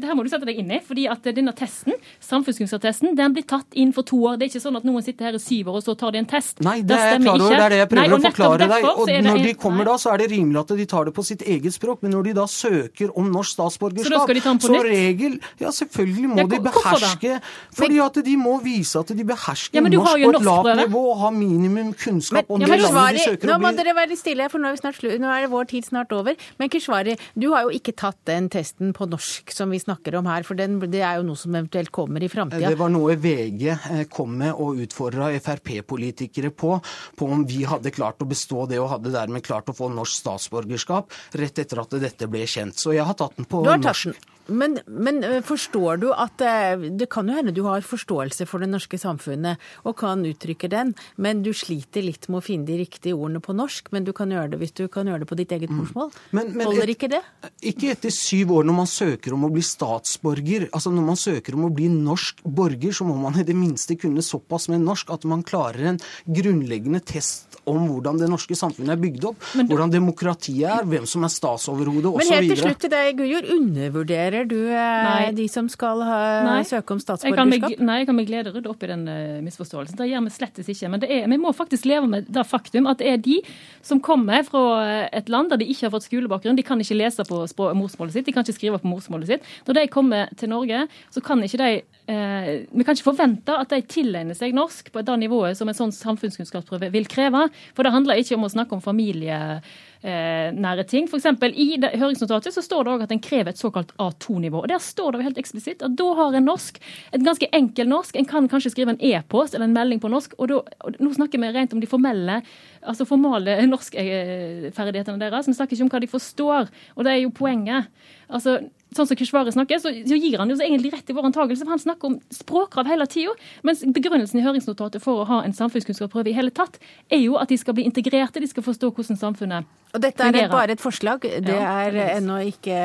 [0.00, 0.80] det her må du sette deg inn i.
[0.86, 4.36] fordi at denne testen, samfunnskunnskapstesten, den blir tatt inn for to år.
[4.38, 6.18] Det er ikke sånn at noen sitter her i syv år, og så tar de
[6.22, 6.60] en test.
[6.64, 7.46] Nei, det Det er jeg klar over.
[7.46, 7.56] ikke.
[7.56, 8.84] Det er det jeg prøver Nei, å forklare deg.
[8.86, 9.88] Og så det når de kommer Nei.
[9.90, 12.02] da, så er det rimelig at de tar det på sitt eget språk.
[12.02, 16.36] Men når de da søker om norsk Så statsborgerskap, ta så regel Ja, selvfølgelig må
[16.36, 17.40] Ja, de beherske
[17.76, 21.18] Fordi at de må vise at de behersker Ja, norsk på et lavt nivå og
[21.20, 23.52] har minimum kunnskap om Ja, det landet de søker å bli.
[23.52, 26.12] nå må dere være stille, for nå er, vi snart nå er vår tid snart
[26.12, 26.34] over.
[26.58, 30.28] Men Keshvari, du har jo ikke tatt den testen på norsk som vi snakker om
[30.30, 32.70] her, for den, det er jo noe som eventuelt kommer i framtida.
[32.70, 36.76] Det var noe VG eh, kom med og utfordra Frp-politikere på,
[37.16, 40.22] på om vi hadde klart å bestå det og hadde dermed klart å få norsk
[40.22, 42.78] statsborgerskap rett etter at dette ble kjent.
[42.78, 44.34] Så jeg har tatt den på norsk.
[44.48, 48.62] Men, men eh, forstår du at eh, Det kan jo hende du har forståelse for
[48.62, 52.76] det norske samfunnet og kan uttrykke den, men du sliter litt med å finne de
[52.80, 53.90] riktige ordene på norsk.
[53.94, 56.10] Men du kan gjøre det hvis du kan gjøre det på ditt eget morsmål.
[56.12, 56.20] Mm.
[56.38, 57.22] Men- men Holder ikke det?
[57.62, 60.68] Ikke etter syv år når man søker om å bli statsborger.
[60.72, 63.96] Altså Når man søker om å bli norsk borger, så må man i det minste
[63.98, 68.94] kunne såpass med norsk at man klarer en grunnleggende test om hvordan det norske samfunnet
[68.94, 72.90] er bygd opp, hvordan demokratiet er, hvem som er statsoverhode Men helt til slutt til
[72.92, 73.48] deg, Gujor.
[73.56, 75.32] Undervurderer du eh, Nei.
[75.32, 76.60] de som skal ha, Nei.
[76.68, 79.40] søke om Jeg kan med, nei, jeg kan med glede rydde opp i den eh,
[79.44, 79.96] misforståelsen.
[79.96, 80.90] Det gjør vi slettes ikke.
[80.92, 83.40] Men det er, vi må faktisk leve med det faktum at det er de
[83.86, 86.58] som kommer fra eh, et land der de ikke har fått skolebakgrunn.
[86.58, 89.50] De kan ikke lese på språk, morsmålet sitt, de kan ikke skrive på morsmålet sitt.
[89.66, 91.70] Når de kommer til Norge, så kan ikke de
[92.12, 95.78] eh, Vi kan ikke forvente at de tilegner seg norsk på det nivået som en
[95.78, 97.46] sånn samfunnskunnskapsprøve vil kreve.
[97.74, 101.08] For det handler ikke om å snakke om familie eh, nære ting.
[101.10, 104.62] For eksempel, I høringsnotatet så står det også at en krever et såkalt A2-nivå.
[104.62, 106.78] og Der står det jo helt eksplisitt at da har en norsk,
[107.12, 110.34] et ganske enkel norsk, en kan kanskje skrive en e-post eller en melding på norsk.
[110.38, 112.40] og, da, og Nå snakker vi rent om de formelle,
[112.82, 115.48] altså formale norskferdighetene deres.
[115.48, 117.90] Vi snakker ikke om hva de forstår, og det er jo poenget.
[118.28, 118.60] Altså,
[118.96, 121.64] sånn som Keshvari snakker, så, så gir han jo så egentlig rett i vår antakelse,
[121.64, 123.34] for han snakker om språkrav hele tida.
[123.66, 126.78] Mens begrunnelsen i høringsnotatet for å ha en samfunnskunnskapsprøve i hele tatt,
[127.12, 130.32] er jo at de skal bli integrerte, de skal forstå hvordan samfunnet Og dette er
[130.32, 130.52] fungerer.
[130.52, 131.24] bare et forslag.
[131.46, 132.76] Det er ennå ikke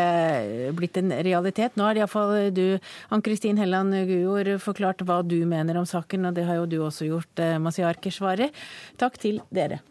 [0.77, 1.75] blitt en realitet.
[1.75, 2.79] Nå har iallfall du,
[3.11, 7.09] Ann-Kristin Helland Gujord, forklart hva du mener om saken, og det har jo du også
[7.09, 8.51] gjort, eh, Masiar Keshvari.
[9.01, 9.81] Takk til dere.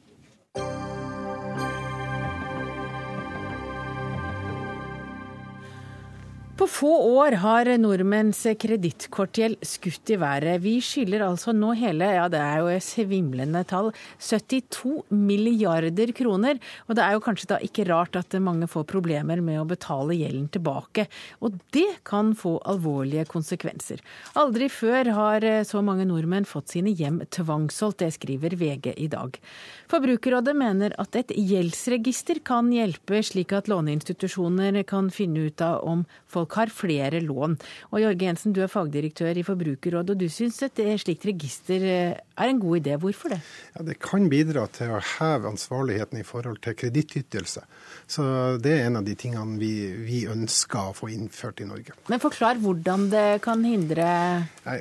[6.60, 10.60] På få år har nordmenns kredittkortgjeld skutt i været.
[10.60, 13.88] Vi skylder altså nå hele, ja det er jo et svimlende tall,
[14.20, 16.60] 72 milliarder kroner.
[16.84, 20.18] Og det er jo kanskje da ikke rart at mange får problemer med å betale
[20.18, 21.06] gjelden tilbake.
[21.40, 24.04] Og det kan få alvorlige konsekvenser.
[24.36, 29.40] Aldri før har så mange nordmenn fått sine hjem tvangsholdt, det skriver VG i dag.
[29.88, 36.04] Forbrukerrådet mener at et gjeldsregister kan hjelpe, slik at låneinstitusjoner kan finne ut av om
[36.28, 37.56] folk har flere lån.
[37.92, 42.18] Og Jorge Jensen, du er fagdirektør i Forbrukerrådet, og du syns et slikt register eh,
[42.40, 42.96] er en god idé.
[43.00, 43.40] Hvorfor det?
[43.76, 47.64] Ja, det kan bidra til å heve ansvarligheten i forhold til kredittytelse.
[48.10, 48.24] Så
[48.62, 51.94] det er en av de tingene vi, vi ønsker å få innført i Norge.
[52.10, 54.08] Men forklar hvordan det kan hindre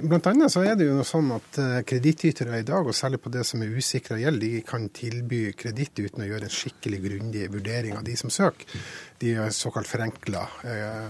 [0.06, 3.22] Blant annet så er det jo noe sånn at eh, kredittytere i dag, og særlig
[3.24, 7.00] på det som er usikra gjeld, de kan tilby kreditt uten å gjøre en skikkelig
[7.06, 8.80] grundig vurdering av de som søker.
[9.20, 10.46] De er såkalt forenkla.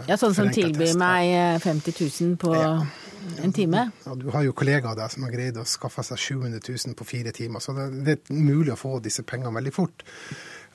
[0.09, 2.53] Ja, sånn som tilbyr meg eh, 50 000 på
[3.43, 3.89] en time?
[4.05, 7.07] Ja, du har jo kollegaer der som har greid å skaffe seg 700 000 på
[7.07, 10.05] fire timer, så det, er mulig å få disse pengene veldig fort.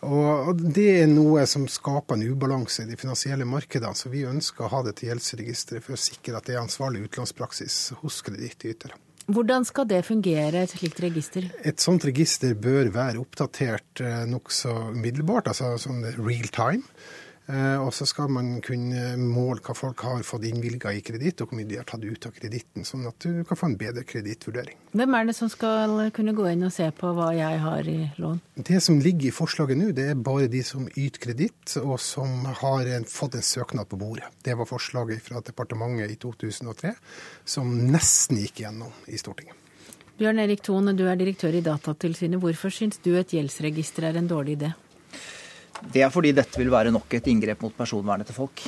[0.05, 4.27] Og og Det er noe som skaper en ubalanse i de finansielle markedene, så vi
[4.29, 8.21] ønsker å ha det til gjeldsregisteret for å sikre at det er ansvarlig utlånspraksis hos
[8.27, 9.01] kredittytere.
[9.33, 11.47] Hvordan skal det fungere, et slikt register?
[11.65, 16.85] Et sånt register bør være oppdatert eh, nokså umiddelbart, altså sånn real time.
[17.47, 21.51] Eh, Og så skal man kunne måle hva folk har fått innvilga i kreditt, og
[21.51, 24.05] hvor mye de har tatt ut av kreditten, sånn at du kan få en bedre
[24.09, 24.79] kredittvurdering.
[24.97, 27.99] Hvem er det som skal kunne gå inn og se på hva jeg har i
[28.17, 28.41] lån?
[28.57, 32.47] Det som ligger i forslaget nå, det er bare de som yter kreditt, og som
[32.47, 34.31] har fått en søknad på bordet.
[34.43, 36.95] Det var forslaget fra departementet i 2003,
[37.45, 39.61] som nesten gikk gjennom i Stortinget.
[40.17, 42.39] Bjørn Erik Thon, du er direktør i Datatilsynet.
[42.39, 44.73] Hvorfor syns du et gjeldsregister er en dårlig idé?
[45.83, 48.65] Det er fordi dette vil være nok et inngrep mot personvernet til folk.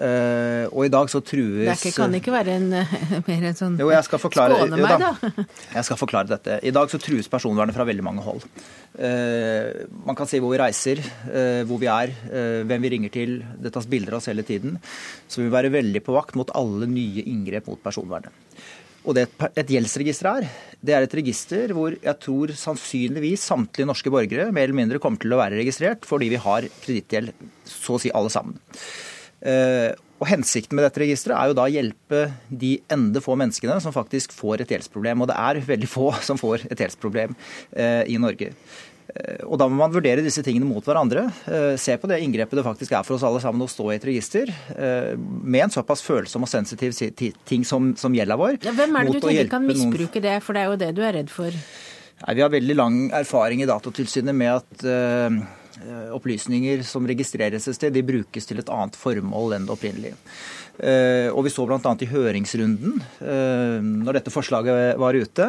[0.00, 2.70] Uh, og i dag så trues Det ikke, kan ikke være en,
[3.26, 5.10] mer en sånn Jo, jeg skal forklare, skåne meg, da.
[5.12, 5.44] da.
[5.74, 6.56] Jeg skal forklare dette.
[6.64, 8.46] I dag så trues personvernet fra veldig mange hold.
[8.96, 12.14] Uh, man kan si hvor vi reiser, uh, hvor vi er,
[12.64, 13.36] hvem vi ringer til.
[13.60, 14.78] Det tas bilder av oss hele tiden.
[15.28, 18.32] Så vi vil være veldig på vakt mot alle nye inngrep mot personvernet.
[19.08, 20.48] Og det et gjeldsregister er,
[20.80, 25.20] det er et register hvor jeg tror sannsynligvis samtlige norske borgere mer eller mindre kommer
[25.22, 27.32] til å være registrert fordi vi har kredittgjeld,
[27.64, 28.60] så å si alle sammen.
[29.40, 33.78] Eh, og Hensikten med dette registeret er jo da å hjelpe de ende få menneskene
[33.80, 35.22] som faktisk får et gjeldsproblem.
[35.24, 37.32] Og det er veldig få som får et gjeldsproblem
[37.72, 38.52] eh, i Norge.
[39.10, 41.26] Eh, og Da må man vurdere disse tingene mot hverandre.
[41.80, 44.08] Se på det inngrepet det faktisk er for oss alle sammen å stå i et
[44.08, 46.94] register med en såpass følsom og sensitiv
[47.48, 48.60] ting som, som gjelda vår.
[48.64, 51.02] Ja, hvem er det du tenker kan misbruke det, for det er jo det du
[51.06, 51.54] er redd for?
[52.20, 55.40] Nei, Vi har veldig lang erfaring i Datatilsynet med at uh,
[55.80, 60.18] Eh, opplysninger som registreres et sted, de brukes til et annet formål enn det opprinnelige.
[60.80, 61.92] Eh, og vi så bl.a.
[62.00, 65.48] i høringsrunden, eh, når dette forslaget var ute,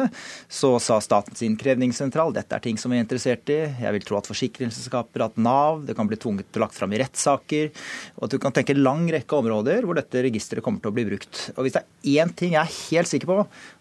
[0.52, 3.60] så sa Statens innkrevningssentral dette er ting som vi er interessert i.
[3.80, 7.00] Jeg vil tro at forsikringsselskaper, at Nav, det kan bli tvunget til lagt fram i
[7.00, 7.72] rettssaker.
[8.18, 11.06] Og at du kan tenke lang rekke områder hvor dette registeret kommer til å bli
[11.08, 11.46] brukt.
[11.56, 13.38] Og hvis det er én ting jeg er helt sikker på,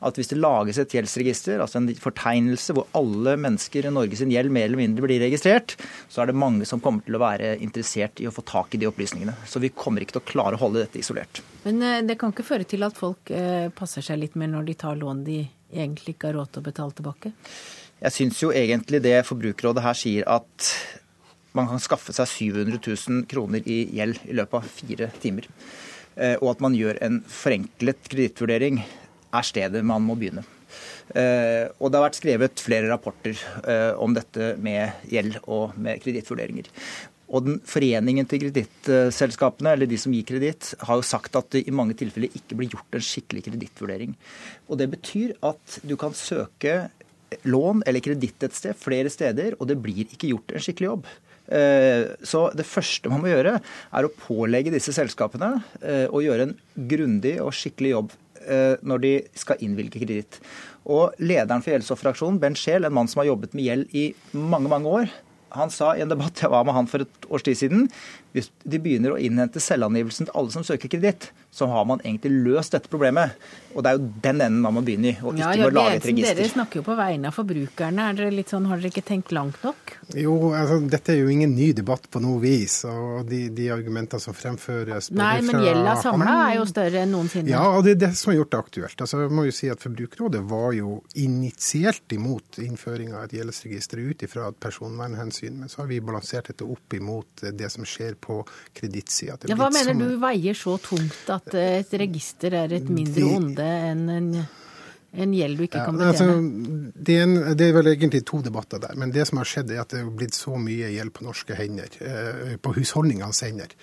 [0.07, 4.31] at hvis det lages et gjeldsregister, altså en fortegnelse hvor alle mennesker i Norge sin
[4.31, 5.75] gjeld mer eller mindre blir registrert,
[6.07, 8.81] så er det mange som kommer til å være interessert i å få tak i
[8.81, 9.35] de opplysningene.
[9.49, 11.40] Så vi kommer ikke til å klare å holde dette isolert.
[11.63, 14.69] Men eh, det kan ikke føre til at folk eh, passer seg litt mer når
[14.69, 17.33] de tar lån de egentlig ikke har råd til å betale tilbake?
[18.01, 20.71] Jeg syns jo egentlig det Forbrukerrådet her sier at
[21.57, 25.47] man kan skaffe seg 700 000 kroner i gjeld i løpet av fire timer.
[26.15, 28.81] Eh, og at man gjør en forenklet kredittvurdering,
[29.31, 30.43] er stedet man må begynne.
[31.11, 33.35] Og det har vært skrevet flere rapporter
[33.99, 36.69] om dette med gjeld og med kredittvurderinger.
[37.31, 41.63] Og den Foreningen til kredittselskapene, eller de som gir kreditt, har jo sagt at det
[41.63, 44.17] i mange tilfeller ikke blir gjort en skikkelig kredittvurdering.
[44.67, 46.89] Og det betyr at du kan søke
[47.47, 51.07] lån eller kreditt et sted, flere steder, og det blir ikke gjort en skikkelig jobb.
[51.51, 56.49] Eh, så det første man må gjøre, er å pålegge disse selskapene eh, å gjøre
[56.49, 56.53] en
[56.91, 58.13] grundig og skikkelig jobb
[58.43, 60.39] eh, når de skal innvilge kreditt.
[60.91, 64.71] Og lederen for Gjeldsofferaksjonen, Bent Scheel, en mann som har jobbet med gjeld i mange,
[64.71, 65.11] mange år,
[65.55, 67.87] han sa i en debatt jeg var med han for et års tid siden,
[68.31, 72.31] hvis de begynner å innhente selvangivelsen til alle som søker kreditt, så har man egentlig
[72.45, 73.35] løst dette problemet.
[73.75, 75.97] Og det er jo den enden man må begynne i, og ikke ja, må lage
[75.97, 76.37] et register.
[76.39, 78.05] Dere snakker jo på vegne av forbrukerne.
[78.07, 79.93] Er dere litt sånn, Har dere ikke tenkt langt nok?
[80.15, 82.77] Jo, altså, dette er jo ingen ny debatt på noe vis.
[82.87, 87.51] Og de, de argumentene som fremføres Nei, men gjelda samla er jo større enn noensinne.
[87.51, 89.05] Ja, og det er det som har gjort det aktuelt.
[89.07, 94.03] Altså, jeg må jo si at Forbrukerrådet var jo initielt imot innføring av et gjeldsregister
[94.03, 95.59] ut ifra et personvernhensyn.
[95.59, 98.39] Men så har vi balansert dette opp imot det som skjer på
[98.77, 99.37] kredittsida.
[99.49, 100.01] Ja, hva mener som...
[100.01, 103.29] du veier så tungt at et register er et mindre de...
[103.37, 104.31] onde enn en,
[105.11, 106.07] en gjeld du ikke kan betjene?
[106.07, 108.95] Ja, altså, det, er en, det, er vel egentlig to debatter der.
[108.99, 111.57] Men det som har skjedd, er at det er blitt så mye gjeld på norske
[111.57, 111.99] hender.
[111.99, 113.75] Eh, på husholdningenes hender.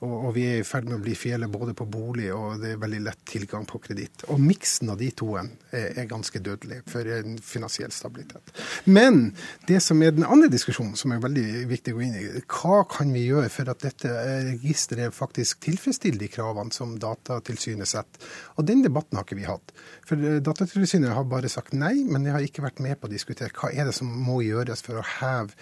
[0.00, 2.74] Og, og, vi er i ferd med å bli fjellet både på bolig og det
[2.74, 4.24] er veldig lett tilgang på kreditt.
[4.32, 5.34] Og miksen av de to
[5.70, 8.52] er, er, ganske dødelig for en finansiell stabilitet.
[8.84, 9.32] Men
[9.68, 12.82] det som er den andre diskusjonen, som er veldig viktig å gå inn i, hva
[12.90, 14.14] kan vi gjøre for at dette
[14.50, 18.30] registeret faktisk tilfredsstiller de kravene som Datatilsynet setter?
[18.58, 19.74] Og den debatten har ikke vi hatt.
[20.08, 23.54] For Datatilsynet har bare sagt nei, men de har ikke vært med på å diskutere
[23.56, 25.54] hva er det som må gjøres for å heve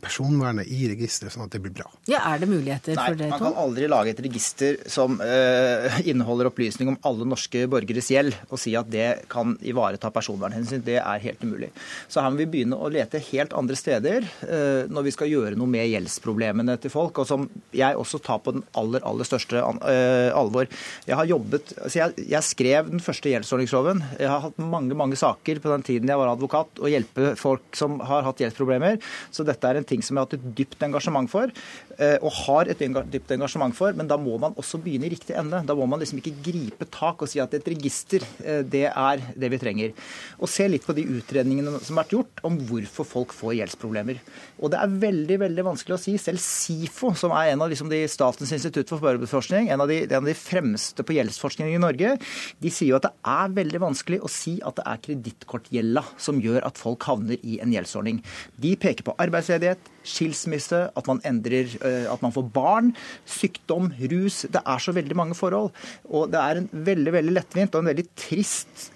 [0.00, 1.88] personvernet i registeret, sånn at det blir bra.
[2.06, 3.28] Ja, Er det muligheter Nei, for det?
[3.28, 8.10] Nei, Man kan aldri lage et register som uh, inneholder opplysning om alle norske borgeres
[8.10, 8.99] gjeld, og si at det
[9.30, 10.84] kan ivareta personvernhensyn.
[10.86, 11.70] Det er helt umulig.
[12.08, 15.58] Så her må vi begynne å lete helt andre steder uh, når vi skal gjøre
[15.58, 19.60] noe med gjeldsproblemene til folk, og som jeg også tar på den aller, aller største
[19.60, 20.70] uh, alvor.
[21.08, 24.02] Jeg har jobbet, altså jeg, skrev den første gjeldsordningsloven.
[24.18, 27.76] Jeg har hatt mange mange saker på den tiden jeg var advokat, å hjelpe folk
[27.78, 28.98] som har hatt gjeldsproblemer.
[29.34, 31.52] Så dette er en ting som jeg har hatt et dypt engasjement for,
[31.98, 33.92] eh, og har et dypt engasjement for.
[33.96, 35.62] Men da må man også begynne i riktig ende.
[35.66, 39.22] Da må man liksom ikke gripe tak og si at et register, eh, det er
[39.38, 39.92] det vi trenger.
[40.40, 44.20] Og se litt på de utredningene som har vært gjort om hvorfor folk får gjeldsproblemer.
[44.60, 46.16] Og det er veldig veldig vanskelig å si.
[46.20, 50.28] Selv SIFO, som er en av liksom de Statens institutt for forbrukerforskning, en, en, av
[50.28, 52.16] de fremste på gjeldsforskning i Norge,
[52.60, 56.40] de sier jo at det er veldig vanskelig å si at det er kredittkortgjelda som
[56.42, 58.20] gjør at folk havner i en gjeldsordning.
[58.60, 62.94] De peker på arbeidsledighet, skilsmisse, at man endrer eh, At man får barn,
[63.28, 64.46] sykdom, rus.
[64.50, 65.74] Det er så veldig mange forhold.
[66.08, 68.90] Og det er en veldig, veldig lettvint og en veldig trist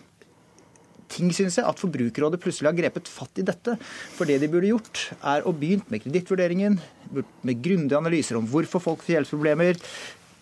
[1.14, 3.77] ting, synes jeg, at Forbrukerrådet plutselig har grepet fatt i dette.
[4.17, 6.79] For det de burde gjort, er å begynt med kredittvurderingen,
[7.14, 9.81] med grundige analyser om hvorfor folk får gjeldsproblemer,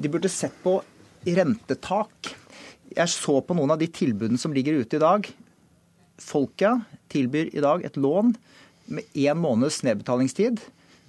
[0.02, 0.80] De burde sett på
[1.22, 2.32] rentetak.
[2.96, 5.28] Jeg så på noen av de tilbudene som ligger ute i dag.
[6.18, 6.72] Folka
[7.12, 8.32] tilbyr i dag et lån
[8.84, 10.60] med én måneds nedbetalingstid.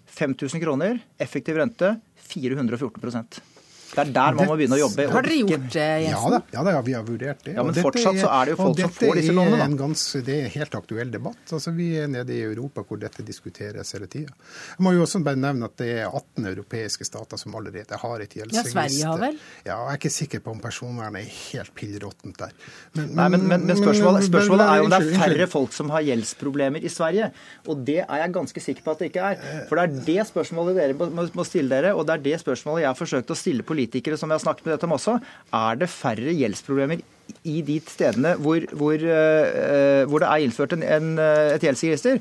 [0.05, 3.52] 5000 kroner, effektiv rente 414
[3.93, 5.05] det er der man må begynne å jobbe.
[5.13, 6.13] Har dere gjort det, Jensen?
[6.13, 7.53] Ja da, ja, da, vi har vurdert det.
[7.57, 9.59] Ja, Men fortsatt så er det jo folk som får disse lånene.
[9.61, 9.67] da.
[9.83, 11.43] Ganske, det er en helt aktuell debatt.
[11.53, 14.33] Altså, Vi er nede i Europa hvor dette diskuteres hele tida.
[14.77, 18.23] Jeg må jo også bare nevne at det er 18 europeiske stater som allerede har
[18.25, 18.73] et gjeldsregister.
[18.73, 19.37] Ja, Sverige har vel?
[19.65, 22.53] Ja, Jeg er ikke sikker på om personvernet er helt pillråttent der.
[22.97, 25.93] Men, Nei, men, men, men spørsmålet, spørsmålet, er jo om det er færre folk som
[25.93, 27.29] har gjeldsproblemer i Sverige.
[27.69, 29.47] Og det er jeg ganske sikker på at det ikke er.
[29.69, 32.89] For det er det spørsmålet dere må stille dere, og det er det spørsmålet jeg
[32.91, 35.19] har forsøkt å stille politikere som jeg har snakket med dette om også,
[35.59, 37.03] er det færre gjeldsproblemer
[37.47, 42.19] i de stedene hvor, hvor, uh, hvor det er innført en, en, et gjeldsregister.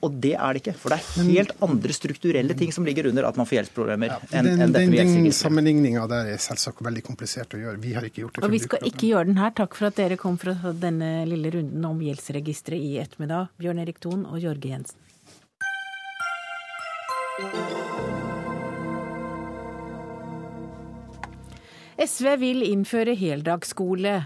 [0.00, 0.72] Og det er det ikke.
[0.80, 4.14] For det er helt andre strukturelle ting som ligger under at man får gjeldsproblemer.
[4.14, 5.26] Ja, enn, den, enn dette gjeldsregister.
[5.28, 7.76] Den sammenligninga der er selvsagt veldig komplisert å gjøre.
[7.82, 8.46] Vi har ikke gjort det.
[8.48, 9.52] Og vi skal ikke gjøre den her.
[9.60, 13.52] Takk for at dere kom fra denne lille runden om gjeldsregisteret i ettermiddag.
[13.60, 14.98] Bjørn Erik Thon og Jorge Jensen.
[22.00, 24.20] SV vil innføre heldagsskole.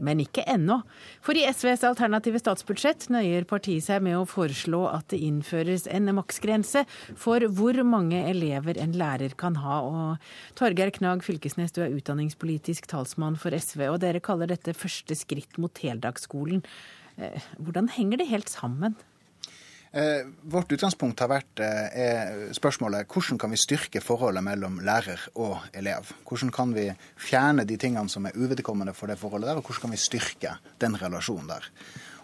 [0.00, 0.78] Men ikke ennå.
[1.20, 6.08] For i SVs alternative statsbudsjett nøyer partiet seg med å foreslå at det innføres en
[6.16, 6.86] maksgrense
[7.20, 9.82] for hvor mange elever en lærer kan ha.
[9.84, 15.18] Og Torgeir Knag Fylkesnes, du er utdanningspolitisk talsmann for SV, og dere kaller dette første
[15.18, 16.64] skritt mot heldagsskolen.
[17.20, 18.96] Eh, hvordan henger det helt sammen?
[19.92, 25.64] Eh, vårt utgangspunkt har vært eh, spørsmålet hvordan kan vi styrke forholdet mellom lærer og
[25.74, 26.12] elev?
[26.28, 26.84] Hvordan kan vi
[27.18, 30.54] fjerne de tingene som er uvedkommende for det forholdet der, og hvordan kan vi styrke
[30.78, 31.66] den relasjonen der?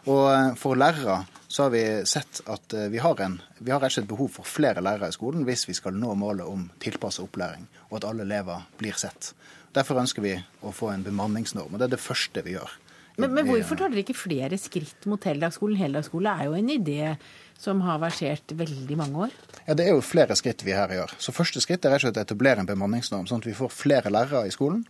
[0.07, 3.97] Og eh, For lærere så har vi sett at vi har, en, vi har rett
[3.97, 7.27] og slett behov for flere lærere i skolen hvis vi skal nå målet om tilpasset
[7.27, 9.33] opplæring, og at alle elever blir sett.
[9.75, 12.79] Derfor ønsker vi å få en bemanningsnorm, og det er det første vi gjør.
[13.17, 15.79] Men, men hvorfor tar dere ikke flere skritt mot heldagsskolen?
[15.81, 17.15] Heldagsskole er jo en idé
[17.57, 19.37] som har versert veldig mange år?
[19.65, 21.15] Ja, Det er jo flere skritt vi her gjør.
[21.19, 24.53] Så Første skritt er å etablere en bemanningsnorm, sånn at vi får flere lærere i
[24.53, 24.85] skolen.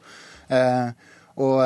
[0.50, 0.90] Eh,
[1.36, 1.60] og,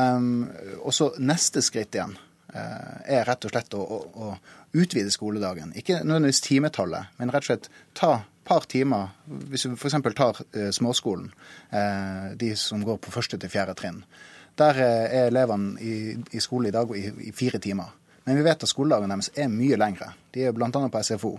[0.83, 2.17] og, så neste skritt igjen
[2.53, 4.33] eh, er rett og slett å, å, å,
[4.77, 5.73] utvide skoledagen.
[5.79, 8.13] Ikke nødvendigvis timetallet, men rett og slett ta
[8.51, 9.15] par timer.
[9.51, 9.97] Hvis vi f.eks.
[10.19, 11.31] tar eh, småskolen,
[11.71, 14.03] eh, de som går på første til fjerde trinn.
[14.59, 15.95] Der eh, er elevene i,
[16.33, 17.93] i skole i dag i, i fire timer.
[18.25, 20.13] Men vi vet at skoledagen deres er mye lengre.
[20.35, 20.69] De er bl.a.
[20.71, 21.35] på SFO.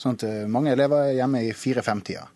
[0.00, 2.26] Sånn at eh, mange elever er hjemme i fire-fem-tida.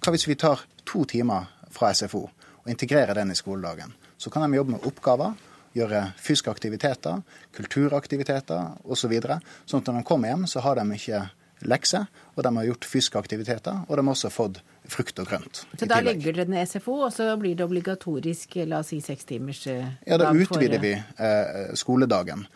[0.00, 3.92] Hva hvis vi tar to timer fra SFO og integrerer den i skoledagen?
[4.20, 5.34] Så kan de jobbe med oppgaver,
[5.76, 7.20] gjøre fysiske aktiviteter,
[7.56, 9.12] kulturaktiviteter osv.
[9.20, 9.38] Så
[9.68, 11.20] sånn at når de kommer hjem, så har de ikke
[11.68, 15.62] lekser, og de har gjort fysiske aktiviteter, og de har også fått frukt og grønt.
[15.78, 19.62] Så da legger dere ned SFO, og så blir det obligatorisk la oss si sekstimers
[19.66, 22.46] dag eh, Ja, da utvider vi eh, skoledagen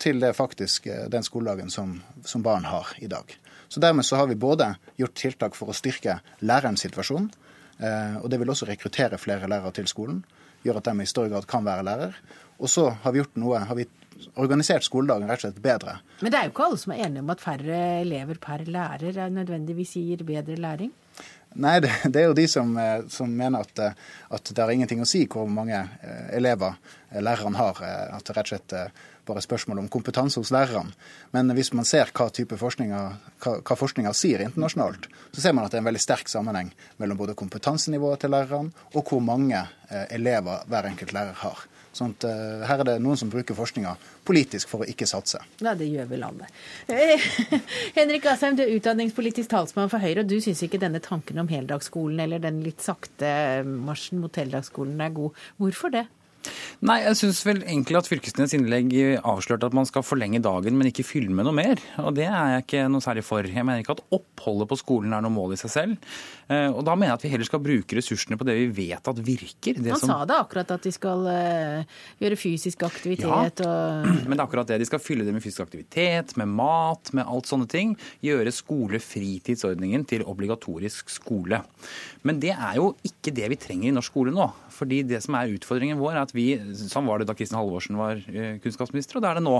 [0.00, 3.36] til det faktisk eh, den skoledagen som, som, barn har i dag.
[3.68, 7.30] Så Dermed så har vi både gjort tiltak for å styrke lærerens situasjon,
[7.78, 10.22] eh, og det vil også rekruttere flere lærere til skolen,
[10.64, 12.16] gjøre at de i større grad kan være lærer.
[12.58, 13.86] Og så har vi gjort noe, har vi
[14.36, 15.98] organisert skoledagen rett og slett bedre.
[16.22, 19.20] Men det er jo ikke alle som er enige om at færre elever per lærer
[19.24, 20.94] er nødvendigvis gir bedre læring?
[21.58, 23.84] Nei, det, det, er jo de som, eh, som mener at,
[24.28, 25.80] at, det har ingenting å si hvor mange
[26.36, 26.76] elever
[27.24, 27.80] læreren har.
[28.12, 28.76] At det rett og slett
[29.28, 30.94] bare spørsmål om kompetanse hos lærerne.
[31.34, 33.00] Men hvis man ser hva type forskninga,
[33.44, 36.72] hva, hva forskninga sier internasjonalt, så ser man at det er en veldig sterk sammenheng
[37.00, 41.66] mellom både kompetansenivået til lærerne og hvor mange eh, elever hver enkelt lærer har.
[41.98, 43.96] Sånn at, uh, her er det noen som bruker forskninga
[44.28, 45.40] politisk for å ikke satse.
[45.64, 46.50] Ja, det gjør vel alle.
[46.86, 47.24] Eh,
[47.98, 51.50] Henrik Asheim, du er utdanningspolitisk talsmann for Høyre, og du syns ikke denne tanken om
[51.50, 55.42] heldagsskolen eller den litt sakte marsjen mot heldagsskolen er god.
[55.58, 56.06] Hvorfor det?
[56.88, 58.92] Nei, jeg syns vel egentlig at Fylkesnes innlegg
[59.26, 61.80] avslørte at man skal forlenge dagen, men ikke fylle med noe mer.
[62.04, 63.46] Og det er jeg ikke noe særlig for.
[63.46, 66.12] Jeg mener ikke at oppholdet på skolen er noe mål i seg selv.
[66.48, 69.10] Eh, og da mener jeg at vi heller skal bruke ressursene på det vi vet
[69.10, 69.80] at virker.
[69.82, 70.12] Han som...
[70.12, 73.26] sa det akkurat, at de skal uh, gjøre fysisk aktivitet
[73.64, 74.80] ja, og Men det er akkurat det.
[74.84, 77.96] De skal fylle det med fysisk aktivitet, med mat, med alt sånne ting.
[78.24, 81.60] Gjøre skolefritidsordningen til obligatorisk skole.
[82.22, 84.48] Men det er jo ikke det vi trenger i norsk skole nå.
[84.78, 87.98] Fordi det som er utfordringen vår, er at vi sånn var det da Kristin Halvorsen
[87.98, 89.56] var eh, kunnskapsminister, og det er det nå.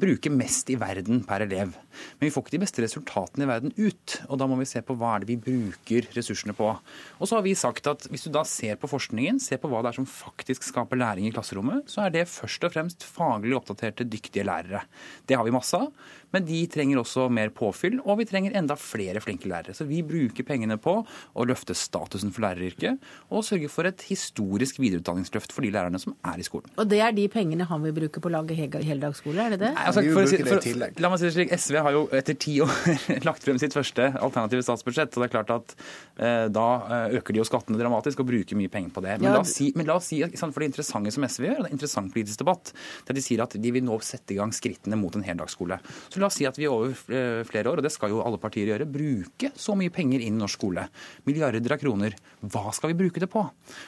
[0.00, 1.74] bruker mest i verden per elev.
[2.18, 4.16] Men vi får ikke de beste resultatene i verden ut.
[4.28, 6.70] Og da må vi se på hva er det vi bruker ressursene på.
[7.18, 9.82] Og så har vi sagt at hvis du da ser på forskningen, ser på hva
[9.82, 13.56] det er som faktisk skaper læring i klasserommet, så er det først og fremst faglig
[13.58, 14.84] oppdaterte, dyktige lærere.
[15.26, 15.90] Det har vi masse av.
[16.34, 19.74] Men de trenger også mer påfyll, og vi trenger enda flere flinke lærere.
[19.76, 24.80] Så vi bruker pengene på å løfte statusen for læreryrket og sørge for et historisk
[24.82, 26.70] videreutdanningsløft for de lærerne som er i skolen.
[26.80, 29.60] Og det er de pengene han vil bruke på å lage hel- heldagsskole, er det
[29.64, 29.72] det?
[29.76, 32.72] Nei, altså, for, for, la meg si det slik, SV har jo etter ti år
[33.28, 35.16] lagt frem sitt første alternative statsbudsjett.
[35.16, 38.58] og det er klart at eh, Da eh, øker de jo skattene dramatisk og bruker
[38.58, 39.18] mye penger på det.
[39.18, 41.58] Men Ja, la oss si, men la oss si for det interessante som SV gjør,
[41.58, 42.72] og det er en interessant politisk debatt,
[43.04, 45.78] det er de sier at de vil nå sette i gang skrittene mot en heldagsskole.
[46.08, 48.38] Så la oss si at vi over eh, flere år, og det skal jo alle
[48.40, 50.82] partier gjøre, bruke så mye penger inn i norsk skole.
[51.24, 52.12] Milliarder av kroner.
[52.40, 53.42] Hva skal vi bruke det på?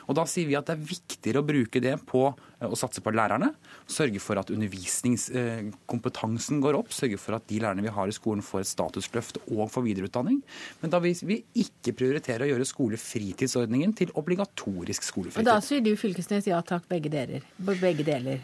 [0.09, 3.01] Og da sier vi at det er viktigere å bruke det på eh, å satse
[3.05, 3.51] på lærerne,
[3.91, 8.43] sørge for at undervisningskompetansen går opp, sørge for at de lærerne vi har i skolen
[8.47, 10.39] får et statusløft og får videreutdanning.
[10.81, 15.49] Men da vil vi ikke prioritere å gjøre skolefritidsordningen til obligatorisk Og skolefritid.
[15.49, 17.41] da sier du Fylkesnes ja takk, begge deler.
[17.59, 18.39] Begge deler.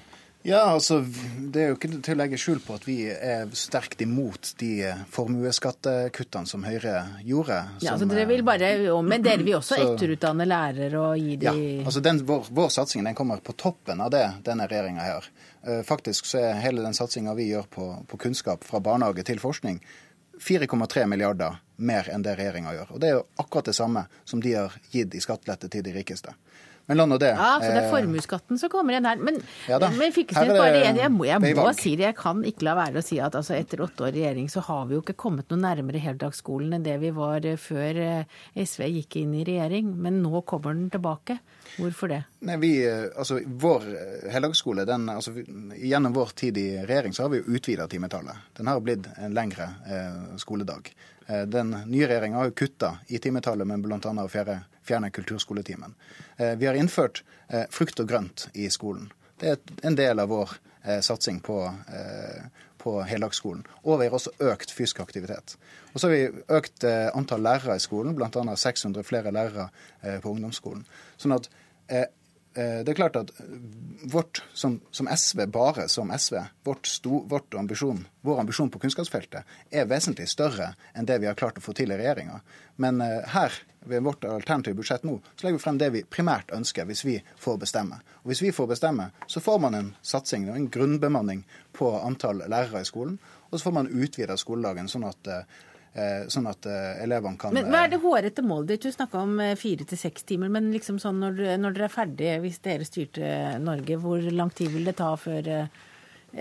[0.48, 1.02] Ja, altså,
[1.52, 4.70] Det er jo ikke til å legge skjul på at vi er sterkt imot de
[5.12, 6.94] formuesskattekuttene som Høyre
[7.26, 7.58] gjorde.
[7.82, 8.70] Ja, som, altså dere vil bare,
[9.02, 11.52] Men dere vil også Så- etterutdanne lærere og gi Ja,
[11.84, 15.28] altså den, vår, vår satsing den kommer på toppen av det denne regjeringa gjør.
[15.66, 19.38] Eh, Faktisk så er hele den satsinga vi gjør på, på kunnskap fra barnehage til
[19.38, 19.80] forskning,
[20.40, 22.92] 4,3 milliarder mer enn det regjeringa gjør.
[22.94, 25.92] Og Det er jo akkurat det samme som de har gitt i skattelette til de
[25.92, 26.34] rikeste.
[26.88, 27.34] Men la nå det.
[27.36, 29.18] Ja, så det er eh, formuesskatten som kommer igjen her.
[29.20, 32.06] Men, Ja men Fylkesnes, bare igjen, jeg må, jeg må si det.
[32.06, 34.62] Jeg kan ikke la være å si at altså, etter åtte år i regjering så
[34.64, 38.38] har vi jo ikke kommet noe nærmere heldagsskolen enn det vi var eh, før eh,
[38.56, 39.90] SV gikk inn i regjering.
[40.00, 41.36] Men nå kommer den tilbake.
[41.74, 42.22] Hvorfor det?
[42.48, 43.84] Nei, vi, altså Vår
[44.32, 45.34] heldagsskole, den, altså,
[45.76, 48.48] gjennom vår tid i regjering, så har vi jo utvida timetallet.
[48.56, 50.88] Den har blitt en lengre eh, skoledag.
[51.28, 54.00] Den nye regjeringa har jo kutta i timetallet, men bl.a.
[54.00, 54.30] å
[54.88, 55.94] fjerne, kulturskoletimen.
[56.36, 59.10] Eh, vi har innført eh, frukt og grønt i skolen.
[59.38, 61.60] Det er en del av vår eh, satsing på,
[62.82, 63.64] på heldagsskolen.
[63.84, 65.56] Og vi har også økt fysisk aktivitet.
[65.92, 68.56] Og så har vi økt antall lærere i skolen, bl.a.
[68.56, 69.68] 600 flere lærere
[70.22, 70.84] på ungdomsskolen.
[71.18, 71.48] Sånn at
[72.58, 73.28] det er klart at
[74.10, 79.46] vårt, som, som SV, bare som SV, vårt sto, vårt ambisjon, vår ambisjon på kunnskapsfeltet
[79.70, 82.40] er vesentlig større enn det vi har klart å få til i regjeringa.
[82.82, 83.54] Men eh, her,
[83.88, 87.16] ved vårt alternative budsjett nå, så legger vi frem det vi primært ønsker, hvis vi
[87.40, 88.00] får bestemme.
[88.22, 91.44] Og hvis vi får bestemme, så får man en satsing, og en grunnbemanning
[91.78, 95.67] på antall lærere i skolen, og så får man utvida skoledagen sånn at eh, eh,
[96.30, 98.86] Sånn at eh, elevene kan Men Hva er det hårete målet ditt?
[98.86, 100.52] Du snakka om eh, fire til seks timer.
[100.52, 103.30] Men liksom sånn når, når dere er ferdige, hvis dere styrte
[103.64, 105.84] Norge, hvor lang tid vil det ta før eh,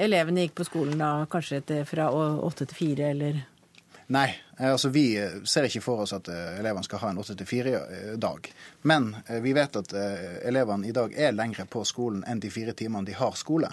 [0.07, 1.11] elevene gikk på skolen da?
[1.31, 3.45] Kanskje etter, fra åtte til fire, eller?
[4.07, 7.19] Nei, eh, altså vi eh, ser ikke for oss at eh, elevene skal ha en
[7.19, 8.51] 8-4-dag.
[8.87, 12.51] Men eh, vi vet at eh, elevene i dag er lengre på skolen enn de
[12.51, 13.71] fire timene de har skole.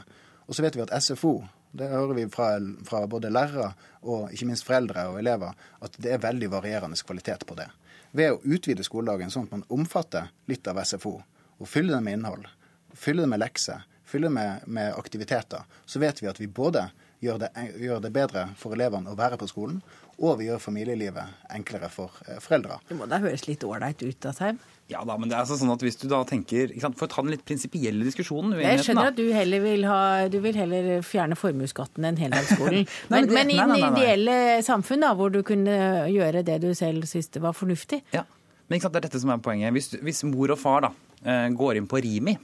[0.48, 1.36] Og så vet vi at SFO,
[1.74, 2.52] det hører vi fra,
[2.86, 3.72] fra både lærere
[4.06, 7.66] og ikke minst foreldre og elever, at det er veldig varierende kvalitet på det.
[8.14, 11.16] Ved å utvide skoledagen sånn at man omfatter litt av SFO,
[11.58, 12.46] og fylle det med innhold,
[12.94, 16.86] fylle det med lekser, fylle det med, med aktiviteter, så vet vi at vi både
[17.24, 17.50] gjør det,
[17.82, 19.80] gjør det bedre for elevene å være på skolen,
[20.20, 22.78] og vi gjør familielivet enklere for eh, foreldre.
[22.88, 24.58] Det må da høres litt ålreit ut, Asheim?
[24.92, 27.08] Ja da, men det er altså sånn at hvis du da tenker ikke sant, For
[27.08, 29.12] å ta den litt prinsipielle diskusjonen Jeg skjønner da.
[29.14, 32.84] at du heller vil, ha, du vil heller fjerne formuesskatten enn heldagsskolen.
[33.12, 34.36] Men, men men i det ideelle
[34.66, 35.78] samfunn, da, hvor du kunne
[36.12, 38.26] gjøre det du selv syntes var fornuftig Ja,
[38.68, 39.72] men ikke sant, det er dette som er poenget.
[39.76, 40.92] Hvis, hvis mor og far da,
[41.24, 42.36] eh, går inn på Rimi,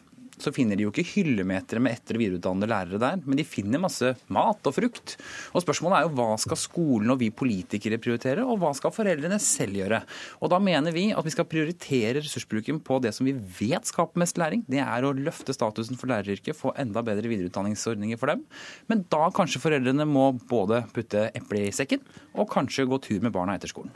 [0.43, 3.82] så finner de jo ikke hyllemetere med etter- og videreutdannede lærere der, men de finner
[3.82, 5.16] masse mat og frukt.
[5.55, 9.41] Og Spørsmålet er jo hva skal skolen og vi politikere prioritere, og hva skal foreldrene
[9.43, 10.03] selv gjøre?
[10.41, 14.18] Og Da mener vi at vi skal prioritere ressursbruken på det som vi vet skaper
[14.20, 14.64] mest læring.
[14.68, 18.47] Det er å løfte statusen for læreryrket, få enda bedre videreutdanningsordninger for dem.
[18.91, 22.03] Men da kanskje foreldrene må både putte eplet i sekken,
[22.34, 23.93] og kanskje gå tur med barna etter skolen.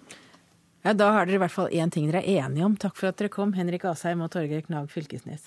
[0.84, 2.76] Ja, Da har dere i hvert fall én ting dere er enige om.
[2.76, 5.46] Takk for at dere kom, Henrik Asheim og Torgeir Knag Fylkesnes.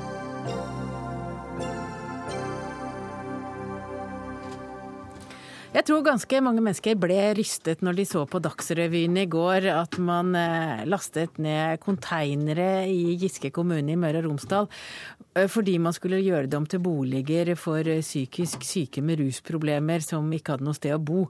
[5.71, 9.95] Jeg tror ganske mange mennesker ble rystet når de så på Dagsrevyen i går at
[10.03, 15.95] man eh, lastet ned konteinere i Giske kommune i Møre og Romsdal eh, fordi man
[15.95, 20.75] skulle gjøre det om til boliger for psykisk syke med rusproblemer som ikke hadde noe
[20.75, 21.21] sted å bo.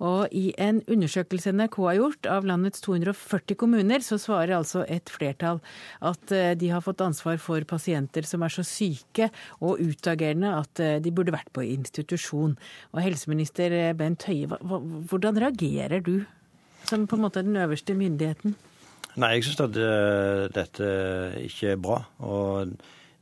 [0.00, 5.12] Og i en undersøkelse NRK har gjort av landets 240 kommuner, så svarer altså et
[5.12, 5.60] flertall
[6.00, 9.28] at eh, de har fått ansvar for pasienter som er så syke
[9.60, 12.56] og utagerende at de burde vært på institusjon.
[12.96, 16.24] Og helseminister Bent Høie, hvordan reagerer du
[16.88, 18.56] som på en måte den øverste myndigheten?
[19.20, 19.76] Nei, Jeg syns at
[20.54, 20.88] dette
[21.44, 21.98] ikke er bra.
[22.22, 22.74] Og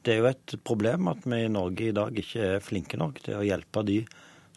[0.04, 3.22] det er jo et problem at vi i Norge i dag ikke er flinke nok
[3.24, 4.02] til å hjelpe de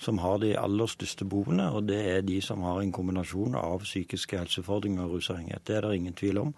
[0.01, 3.83] som har de aller største behovene, og det er de som har en kombinasjon av
[3.85, 5.65] psykiske helseutfordringer og rusavhengighet.
[5.67, 6.53] Det er det ingen tvil om.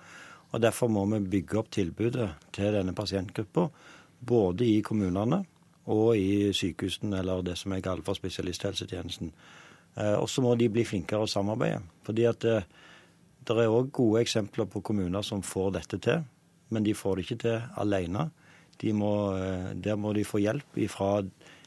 [0.53, 3.67] Og Derfor må vi bygge opp tilbudet til denne pasientgruppa,
[4.23, 5.41] både i kommunene
[5.91, 9.33] og i sykehusene, eller det som jeg kaller for spesialisthelsetjenesten.
[9.95, 11.81] Eh, og så må de bli flinkere å samarbeide.
[12.07, 12.63] Fordi at det, eh,
[13.43, 16.23] det er òg gode eksempler på kommuner som får dette til,
[16.69, 18.31] men de får det ikke til alene.
[18.79, 21.21] De må, eh, der må de få hjelp fra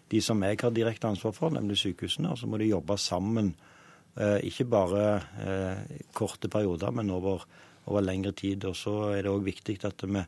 [0.09, 2.31] de som jeg har direkte ansvar for, nemlig sykehusene.
[2.31, 3.55] Og så må de jobbe sammen,
[4.17, 5.21] ikke bare
[6.14, 7.45] korte perioder, men over,
[7.87, 8.64] over lengre tid.
[8.64, 10.25] Og så er det òg viktig at vi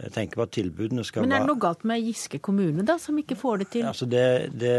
[0.00, 2.84] jeg tenker på at tilbudene skal være Men er det noe galt med Giske kommune,
[2.86, 3.86] da, som ikke får det til?
[3.90, 4.24] Altså det,
[4.56, 4.74] det,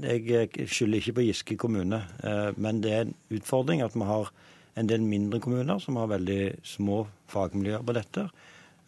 [0.00, 4.30] jeg skylder ikke på Giske kommune, eh, men det er en utfordring at vi har
[4.78, 8.28] en del mindre kommuner som har veldig små fagmiljøer på dette.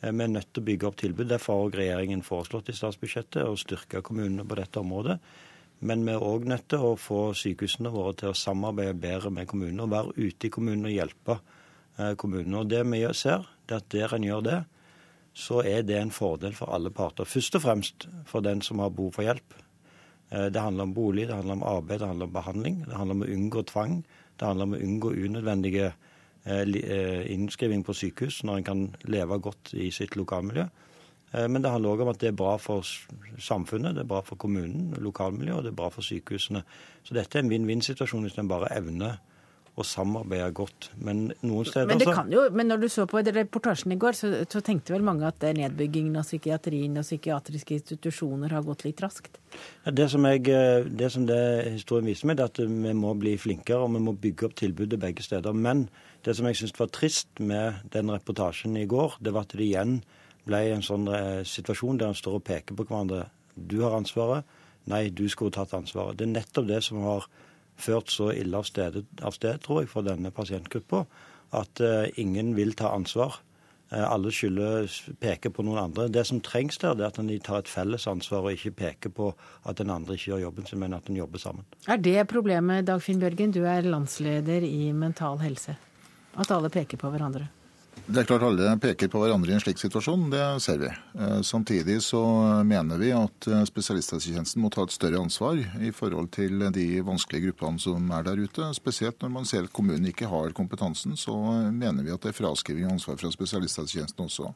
[0.01, 1.29] Eh, vi er nødt til å bygge opp tilbud.
[1.29, 5.19] Derfor har regjeringen foreslått i statsbudsjettet å styrke kommunene på dette området.
[5.81, 9.49] Men vi er òg nødt til å få sykehusene våre til å samarbeide bedre med
[9.49, 11.39] kommunene og være ute i kommunene og hjelpe
[11.97, 12.61] eh, kommunene.
[12.61, 14.61] Og det vi ser, det er at der en gjør det,
[15.41, 17.25] så er det en fordel for alle parter.
[17.25, 19.57] Først og fremst for den som har behov for hjelp.
[20.31, 22.85] Eh, det handler om bolig, det handler om arbeid, det handler om behandling.
[22.87, 23.97] Det handler om å unngå tvang.
[24.37, 25.89] Det handler om å unngå unødvendige
[26.45, 30.69] eh, eh, innskriving på sykehus når en kan leve godt i sitt lokalmiljø.
[31.31, 32.83] Men det handler òg om at det er bra for
[33.39, 36.65] samfunnet, det er bra for kommunen, lokalmiljøet, og det er bra for sykehusene.
[37.07, 39.21] Så dette er en vinn-vinn-situasjon hvis en bare evner
[39.79, 40.91] og samarbeide godt.
[41.01, 44.17] Men noen steder men, det kan jo, men når du så på reportasjen i går,
[44.19, 49.01] så, så tenkte vel mange at nedbyggingen av psykiatrien og psykiatriske institusjoner har gått litt
[49.05, 49.39] raskt?
[49.87, 50.45] Det som, jeg,
[50.91, 51.41] det som det
[51.71, 55.01] historien viser meg, er at vi må bli flinkere og vi må bygge opp tilbudet
[55.01, 55.57] begge steder.
[55.57, 55.87] Men
[56.27, 59.69] det som jeg syns var trist med den reportasjen i går, det var at det
[59.71, 60.01] igjen
[60.49, 63.29] ble en sånn eh, situasjon der en står og peker på hverandre.
[63.55, 64.59] Du har ansvaret.
[64.91, 66.19] Nei, du skulle tatt ansvaret.
[66.19, 67.29] Det er nettopp det som har
[67.83, 71.05] ført så ille av sted, av sted tror jeg, for denne pasientgruppa
[71.57, 73.41] at uh, ingen vil ta ansvar.
[73.91, 74.87] Uh, alle skylder
[75.23, 76.09] peker på noen andre.
[76.13, 79.15] Det som trengs der, det er at de tar et felles ansvar og ikke peker
[79.15, 79.33] på
[79.67, 81.67] at den andre ikke gjør jobben sin, men at en jobber sammen.
[81.91, 85.77] Er det problemet, Dagfinn Bjørgen, du er landsleder i Mental Helse?
[86.39, 87.49] At alle peker på hverandre?
[88.11, 90.89] Det er klart alle peker på hverandre i en slik situasjon, det ser vi.
[91.15, 92.19] Eh, samtidig så
[92.67, 97.53] mener vi at eh, spesialisthelsetjenesten må ta et større ansvar i forhold til de vanskelige
[97.53, 98.67] gruppene som er der ute.
[98.75, 101.37] Spesielt når man ser at kommunen ikke har kompetansen, så
[101.71, 104.51] mener vi at det er fraskriving av ansvar fra spesialisthelsetjenesten også.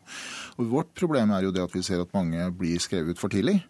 [0.58, 3.30] Og vårt problem er jo det at vi ser at mange blir skrevet ut for
[3.30, 3.60] tidlig.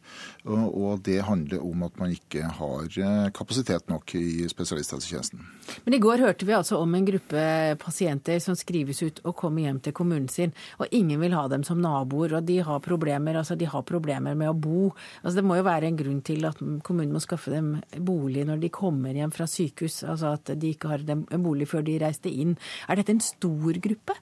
[0.48, 5.44] Og det handler om at man ikke har eh, kapasitet nok i spesialisthelsetjenesten.
[5.84, 7.46] Men i går hørte vi altså om en gruppe
[7.84, 11.64] pasienter som skrives ut og kommer hjem til kommunen sin, og ingen vil ha dem
[11.66, 14.92] som naboer, og de har problemer, altså de har problemer med å bo.
[15.22, 18.62] Altså det må jo være en grunn til at kommunen må skaffe dem bolig når
[18.62, 22.32] de kommer hjem fra sykehus, altså at de ikke har en bolig før de reiste
[22.32, 22.56] inn.
[22.88, 24.18] Er dette en stor gruppe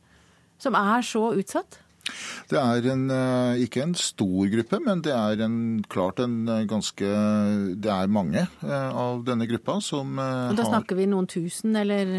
[0.62, 1.82] som er så utsatt?
[2.50, 6.64] Det er en, eh, ikke en stor gruppe, men det er en, klart en eh,
[6.66, 7.10] ganske
[7.78, 11.76] Det er mange eh, av denne gruppa som har Og Da snakker vi noen tusen,
[11.78, 12.10] eller?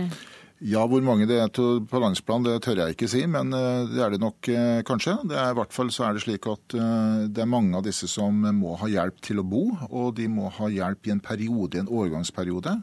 [0.64, 4.00] Ja, Hvor mange det er på landsplan, det tør jeg ikke si, men eh, det
[4.00, 5.18] er det nok eh, kanskje.
[5.28, 7.84] Det er, I hvert fall så er det slik at eh, det er mange av
[7.84, 11.24] disse som må ha hjelp til å bo, og de må ha hjelp i en
[11.26, 12.78] periode, en overgangsperiode.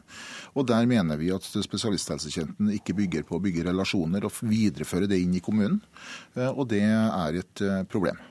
[0.53, 5.17] Og Der mener vi at spesialisthelsetjenesten ikke bygger på å bygge relasjoner og videreføre det
[5.23, 5.81] inn i kommunen.
[6.37, 8.21] Og det er et problem.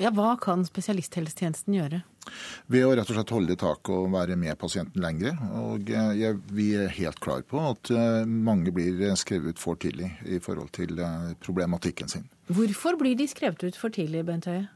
[0.00, 2.02] Ja, Hva kan spesialisthelsetjenesten gjøre?
[2.70, 5.38] Ved å rett og slett holde tak og være med pasienten lenger.
[5.58, 10.12] Og jeg, vi er helt klar på at eh, mange blir skrevet ut for tidlig
[10.28, 12.28] i forhold til eh, problematikken sin.
[12.50, 14.68] Hvorfor blir de skrevet ut for tidlig, Bent Høie?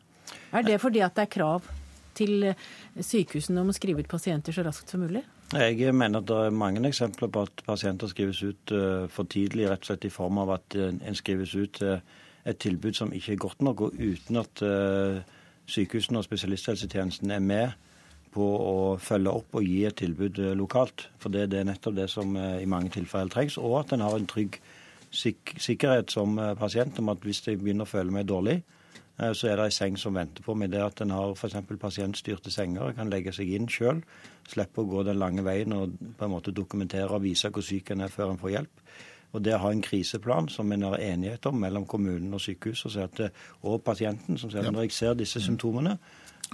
[0.54, 1.68] Er det fordi at det er krav
[2.14, 2.52] til
[2.94, 5.24] sykehusene om å skrive ut pasienter så raskt som mulig?
[5.54, 9.68] Jeg mener at det er mange eksempler på at pasienter skrives ut eh, for tidlig,
[9.70, 13.40] rett og slett i form av at en skrives ut et tilbud som ikke er
[13.40, 14.60] godt nok, og uten at
[15.70, 17.72] sykehusene og spesialisthelsetjenesten er med
[18.34, 21.08] på å følge opp og gi et tilbud eh, lokalt.
[21.22, 23.58] For det, det er nettopp det som eh, i mange tilfeller trengs.
[23.60, 24.58] Og at en har en trygg
[25.14, 28.62] sik sikkerhet som eh, pasient om at hvis jeg begynner å føle meg dårlig,
[29.14, 30.72] så er det ei seng som venter på meg.
[30.72, 31.54] Det at en har f.eks.
[31.78, 34.00] pasientstyrte senger, kan legge seg inn sjøl,
[34.50, 37.92] slippe å gå den lange veien og på en måte dokumentere og vise hvor syk
[37.94, 38.82] en er før en får hjelp.
[39.34, 43.20] Og det å ha en kriseplan som en har enighet om mellom kommunen og sykehuset
[43.26, 45.96] og, og pasienten, som sier at når jeg ser disse symptomene,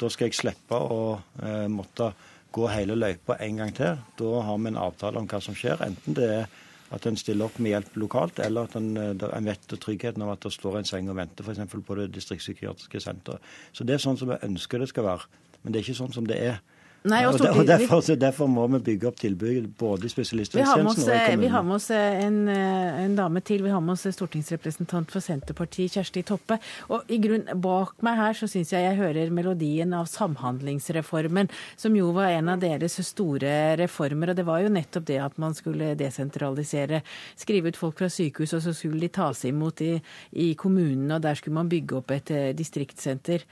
[0.00, 1.02] da skal jeg slippe å
[1.44, 2.12] eh, måtte
[2.50, 4.00] gå hele løypa en gang til.
[4.18, 5.82] Da har vi en avtale om hva som skjer.
[5.86, 6.48] Enten det er
[6.90, 10.34] at en stiller opp med hjelp lokalt, eller at en, eh, en vet tryggheten av
[10.34, 11.76] at det står en seng og venter f.eks.
[11.86, 13.52] på det distriktspsykiatriske senteret.
[13.72, 15.28] Så det er sånn som vi ønsker det skal være.
[15.62, 16.60] Men det er ikke sånn som det er.
[17.08, 21.14] Nei, og, og, derfor, derfor, må vi bygge opp tilbudet både i spesialisthelsetjenesten og i
[21.16, 21.40] kommunen.
[21.40, 23.64] Vi har med oss eh, en, eh, en, dame til.
[23.64, 26.58] Vi har med oss stortingsrepresentant for Senterpartiet, Kjersti Toppe.
[26.92, 31.48] Og i grunn, Bak meg her så syns jeg jeg hører melodien av Samhandlingsreformen,
[31.80, 34.34] som jo var en av deres store reformer.
[34.34, 37.00] Og det var jo nettopp det at man skulle desentralisere,
[37.32, 39.94] skrive ut folk fra sykehus, og så skulle de tas imot i,
[40.36, 43.48] i kommunene, og der skulle man bygge opp et eh, distriktssenter.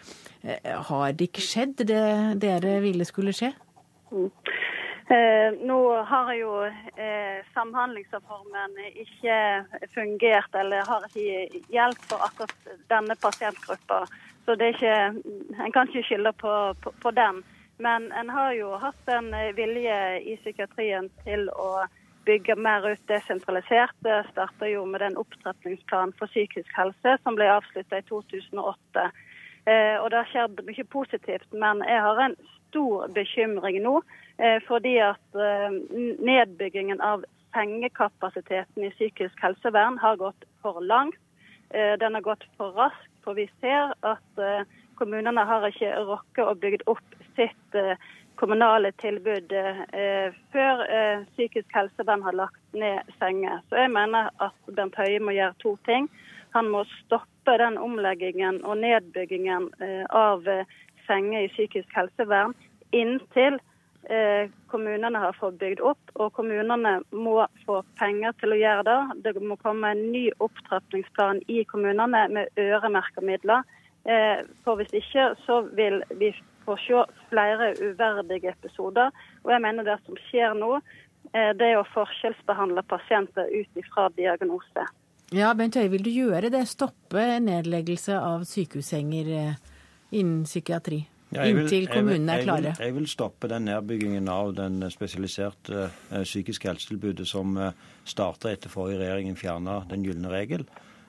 [0.88, 2.02] Har det ikke skjedd, det
[2.42, 3.52] dere ville skulle skje?
[4.12, 4.30] Mm.
[5.10, 9.36] Eh, nå har jo eh, Samhandlingsreformen ikke
[9.94, 14.02] fungert eller har ikke hjelp for akkurat denne pasientgruppa.
[14.44, 14.98] Så det er ikke,
[15.64, 17.40] en kan ikke skylde på, på, på, den.
[17.80, 21.86] Men en har jo hatt en vilje i psykiatrien til å
[22.28, 23.96] bygge mer ut desentralisert.
[24.04, 29.08] Det starta jo med den opptrappingsplanen for psykisk helse som ble avslutta i 2008.
[29.68, 32.36] Eh, og det har skjedd mye positivt, men jeg har en
[32.68, 33.98] stor bekymring nå.
[34.38, 35.74] Eh, fordi at eh,
[36.24, 41.18] nedbyggingen av sengekapasiteten i psykisk helsevern har gått for langt.
[41.68, 44.40] Den har gått for raskt, for vi ser at
[44.96, 47.76] kommunene har ikke rokket å bygge opp sitt
[48.40, 49.52] kommunale tilbud
[50.54, 50.80] før
[51.34, 53.60] psykisk helsevern har lagt ned senger.
[53.68, 56.08] Så jeg mener at Bent Høie må gjøre to ting.
[56.56, 59.70] Han må stoppe den omleggingen og nedbyggingen
[60.10, 60.44] av
[61.08, 62.52] senger i psykisk helsevern
[62.90, 63.58] inntil
[64.08, 66.12] eh, kommunene har fått bygd opp.
[66.14, 67.36] Og kommunene må
[67.66, 69.00] få penger til å gjøre det.
[69.26, 73.66] Det må komme en ny opptrappingsplan i kommunene med øremerka midler.
[74.08, 76.32] Eh, for hvis ikke så vil vi
[76.64, 79.12] få se flere uverdige episoder.
[79.44, 80.78] Og jeg mener det som skjer nå,
[81.34, 84.88] eh, det er å forskjellsbehandle pasienter ut ifra diagnose.
[85.36, 86.64] Ja, Bent Høie, vil du gjøre det?
[86.70, 89.28] Stoppe nedleggelse av sykehussenger
[90.16, 91.02] innen psykiatri?
[91.28, 92.70] Ja, vil, inntil kommunene er klare?
[92.70, 97.74] Jeg vil, jeg vil, stoppe den nedbyggingen av den spesialiserte uh, psykiske helsetilbudet som eh,
[98.08, 100.64] starta etter forrige regjering fjerna den gylne regel.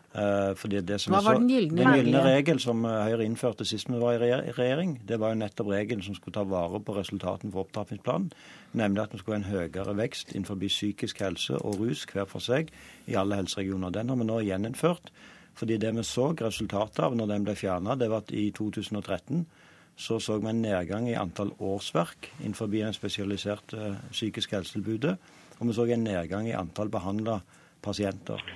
[0.09, 3.65] Uh, fordi det som Hva var den gylne Den gylne regel som uh, Høyre innførte
[3.67, 6.95] sist vi var i regjering, det var jo nettopp regelen som skulle ta vare på
[6.97, 8.31] resultatene for opptrappingsplanen.
[8.73, 12.41] Nemlig at vi skulle ha en høyere vekst innenfor psykisk helse og rus hver for
[12.41, 12.73] seg
[13.05, 13.93] i alle helseregioner.
[13.93, 15.13] Den har vi nå gjeninnført.
[15.59, 19.45] Fordi det vi så resultatet av når den ble fjerna, det var at i 2013
[19.99, 25.17] så så vi en nedgang i antall årsverk innenfor det spesialiserte eh, psykisk helsetilbudet.
[25.59, 27.58] Og vi så en nedgang i antall behandla pasienter.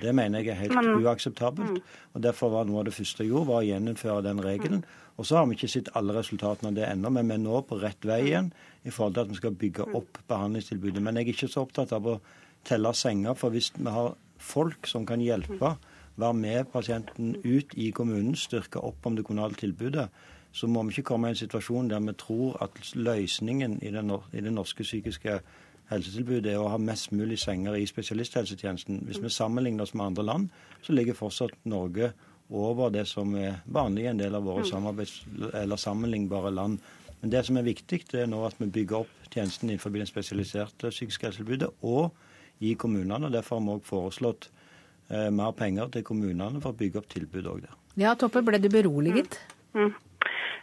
[0.02, 1.78] Det mener jeg er helt uakseptabelt.
[1.78, 1.96] Mm.
[2.14, 4.84] og Derfor var noe av det første jeg gjorde, var å gjeninnføre den regelen.
[4.84, 5.00] Mm.
[5.16, 7.62] Og så har vi ikke sett alle resultatene av det ennå, men vi er nå
[7.68, 8.52] på rett vei igjen
[8.84, 9.96] i forhold til at vi skal bygge mm.
[10.00, 11.02] opp behandlingstilbudet.
[11.02, 12.18] Men jeg er ikke så opptatt av å
[12.66, 15.76] telle senger, for hvis vi har folk som kan hjelpe,
[16.16, 20.08] være med pasienten ut i kommunen, styrke opp om det kommunale tilbudet,
[20.54, 24.12] så må vi ikke komme i en situasjon der vi tror at løsningen i, den,
[24.32, 25.40] i det norske psykiske
[25.90, 29.02] helsetilbudet er å ha mest mulig senger i spesialisthelsetjenesten.
[29.08, 30.48] Hvis vi sammenligner oss med andre land,
[30.82, 32.12] så ligger fortsatt Norge
[32.50, 34.64] over det som er vanlig i en del av våre
[35.62, 36.78] eller sammenlignbare land.
[37.20, 40.08] Men det som er viktig, det er nå at vi bygger opp tjenesten innenfor det
[40.10, 42.12] spesialiserte psykiske helsetilbudet og
[42.60, 43.26] i kommunene.
[43.26, 44.50] og Derfor har vi òg foreslått
[45.08, 47.78] eh, mer penger til kommunene for å bygge opp tilbud òg der.
[47.96, 49.38] Ja, Toppe, ble du beroliget?
[49.72, 49.88] Mm.
[49.88, 49.94] Mm.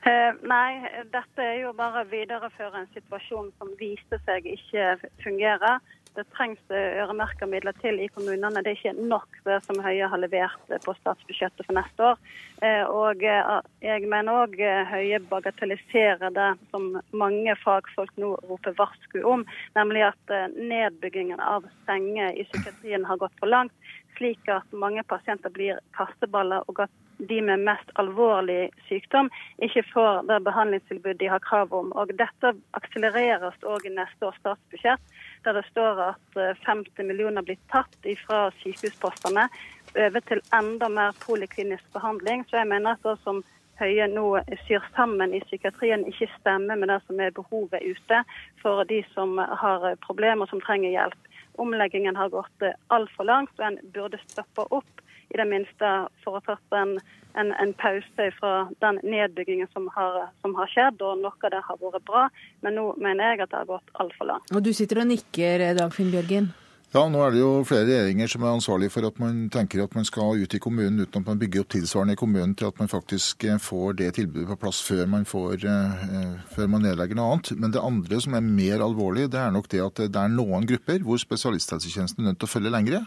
[0.01, 0.81] Eh, nei,
[1.13, 5.77] dette er jo bare å videreføre en situasjon som viste seg ikke fungerer.
[6.17, 8.63] Det trengs øremerka midler til i kommunene.
[8.65, 12.17] Det er ikke nok det som Høie har levert på statsbudsjettet for neste år.
[12.65, 13.53] Eh, og eh,
[13.85, 14.57] jeg mener òg
[14.89, 19.45] Høie bagatelliserer det som mange fagfolk nå roper varsku om,
[19.77, 25.53] nemlig at nedbyggingen av senger i psykiatrien har gått for langt, slik at mange pasienter
[25.53, 26.97] blir kasteballer, og at
[27.29, 29.29] de med mest alvorlig sykdom
[29.61, 31.91] ikke får det behandlingstilbudet de har krav om.
[31.93, 35.15] Og Dette akselereres òg i neste års statsbudsjett,
[35.45, 39.47] der det står at 50 eh, millioner blir tatt fra sykehuspostene
[39.95, 42.45] over til enda mer poliklinisk behandling.
[42.49, 43.43] Så jeg mener at det som
[43.81, 44.25] Høie nå
[44.67, 48.19] syr sammen i psykiatrien, ikke stemmer med det som er behovet ute
[48.61, 51.31] for de som har problemer som trenger hjelp.
[51.57, 55.01] Omleggingen har gått altfor langt, og en burde stoppe opp
[55.31, 55.89] i det minste
[56.25, 56.95] foretatt tatt en,
[57.39, 58.53] en, en pause fra
[58.83, 61.01] den nedbyggingen som har, som har, skjedd.
[61.01, 62.25] og Noe av det har vært bra,
[62.65, 64.51] men nå mener jeg at det har gått altfor langt.
[64.51, 66.51] Og Du sitter og nikker, Dagfinn Bjørgen?
[66.91, 69.93] Ja, nå er det jo flere regjeringer som er ansvarlig for at man tenker at
[69.95, 72.81] man skal ut i kommunen uten at man bygger opp tilsvarende i kommunen til at
[72.81, 77.15] man faktisk eh, får det tilbudet på plass før man, får, uh, før man nedlegger
[77.15, 77.53] noe annet.
[77.55, 80.67] Men det andre som er mer alvorlig, det er nok det at det er noen
[80.67, 82.99] grupper hvor spesialisthelsetjenesten er nødt til å følge lengre.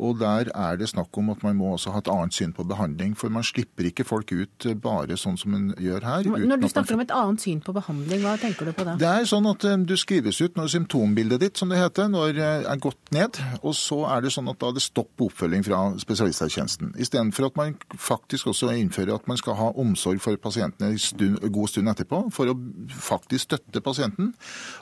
[0.00, 2.64] Og der er det snakk om at man må også ha et annet syn på
[2.72, 3.12] behandling.
[3.20, 6.30] For man slipper ikke folk ut bare sånn som man gjør her.
[6.32, 8.96] Når du snakker om et annet syn på behandling, hva tenker du på da?
[9.04, 12.80] Det er sånn at du skrives ut når symptombildet ditt, som det heter, når er
[12.80, 13.60] gått ned ned.
[13.62, 16.94] Og så er det sånn at da er det stopp på oppfølging fra spesialisthelsetjenesten.
[17.02, 21.72] Istedenfor at man faktisk også innfører at man skal ha omsorg for pasientene en god
[21.72, 22.56] stund etterpå, for å
[22.90, 24.32] faktisk støtte pasienten.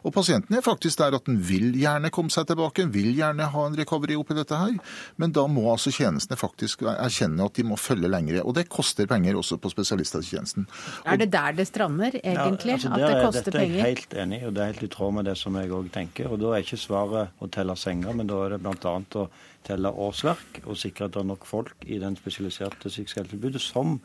[0.05, 3.66] Og pasienten er faktisk der at den vil gjerne komme seg tilbake, vil gjerne ha
[3.68, 4.76] en recovery oppi dette her.
[5.20, 8.45] Men da må altså tjenestene faktisk erkjenne at de må følge lengre.
[8.45, 10.68] Og det koster penger også på spesialisthelsetjenesten.
[11.05, 12.76] Er det der det strander, egentlig?
[12.76, 13.74] Ja, altså at det koster penger?
[13.74, 15.59] Dette er jeg helt enig i, og det er helt i tråd med det som
[15.61, 16.30] jeg òg tenker.
[16.30, 18.95] Og da er ikke svaret å telle senger, men da er det bl.a.
[19.20, 19.24] å
[19.66, 23.99] telle årsverk og sikre at det er nok folk i den spesialiserte psykisk helsetilbudet, som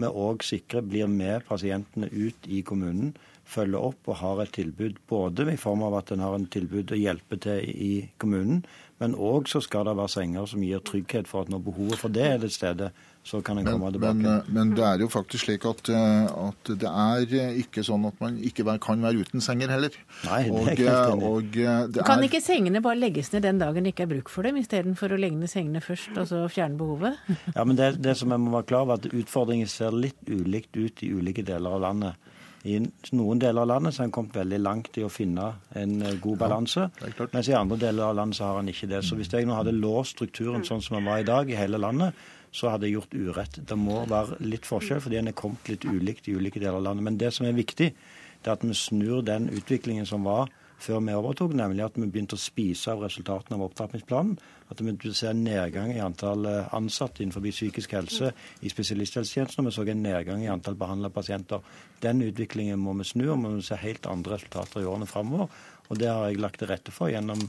[0.00, 3.14] vi òg sikrer blir med pasientene ut i kommunen,
[3.50, 6.94] følger opp og har et tilbud både i form av at en har en tilbud
[6.94, 7.92] å hjelpe til i
[8.22, 8.62] kommunen,
[9.00, 12.12] men òg så skal det være senger som gir trygghet for at når behovet for
[12.12, 12.90] det er til stede,
[13.24, 14.20] så kan en komme tilbake.
[14.20, 18.20] Men, men, det er jo faktisk slik at, eh, at, det er ikke sånn at
[18.20, 19.96] man ikke kan være uten senger heller.
[20.28, 21.56] Nei, det og, er helt og,
[21.96, 22.26] det kan er...
[22.28, 25.20] ikke sengene bare legges ned den dagen det ikke er bruk for dem, istedenfor å
[25.20, 27.16] legge ned sengene først og så fjerne behovet?
[27.54, 30.76] Ja, men det, det som jeg må være klar over, at utfordringen ser litt ulikt
[30.76, 32.36] ut i ulike deler av landet.
[32.68, 32.76] I
[33.16, 35.46] noen deler av landet så har en kommet veldig langt i å finne
[35.80, 39.00] en god balanse, ja, mens i andre deler av landet så har en ikke det.
[39.06, 41.80] Så hvis jeg nå hadde låst strukturen sånn som den var i dag i hele
[41.80, 42.18] landet,
[42.52, 43.60] så hadde jeg gjort urett.
[43.64, 46.88] Det må være litt forskjell, fordi en er kommet litt ulikt i ulike deler av
[46.90, 47.06] landet.
[47.06, 50.50] Men det som er viktig, det er at vi snur den utviklingen som var
[50.80, 54.38] før vi overtok, nemlig at vi begynte å spise av resultatene av opptrappingsplanen.
[54.70, 58.30] At vi begynte å se en nedgang i antall ansatte innenfor psykisk helse
[58.62, 61.60] i spesialisthelsetjenesten, og vi så en nedgang i antall behandla pasienter.
[62.00, 65.50] Den utviklingen må vi snu, og vi må se helt andre resultater i årene framover.
[65.90, 67.40] Og det har jeg lagt til rette for gjennom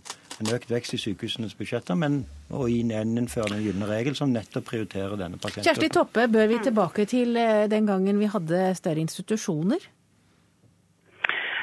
[0.42, 5.14] en økt vekst i sykehusenes budsjetter, men å gjeninnføre den gylne regel som nettopp prioriterer
[5.20, 5.70] denne pasientgruppen.
[5.70, 7.38] Kjersti Toppe, bør vi tilbake til
[7.70, 9.86] den gangen vi hadde større institusjoner?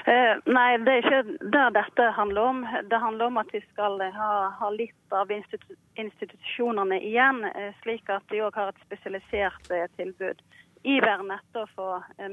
[0.09, 2.61] Eh, nei, det er ikke det dette handler om.
[2.91, 8.09] Det handler om at vi skal ha, ha litt av institu institusjonene igjen, eh, slik
[8.15, 10.41] at de òg har et spesialisert eh, tilbud.
[10.89, 11.89] Iveren etter å få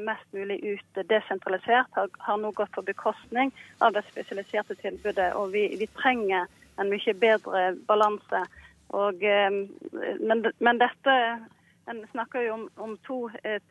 [0.05, 3.51] mest mulig ut desentralisert har, har nå gått på bekostning
[3.83, 5.33] av det spesialiserte tilbudet.
[5.35, 6.45] Og vi, vi trenger
[6.77, 8.45] en mye bedre balanse.
[8.93, 11.15] Men, men, dette
[11.89, 13.17] En snakker jo om, om to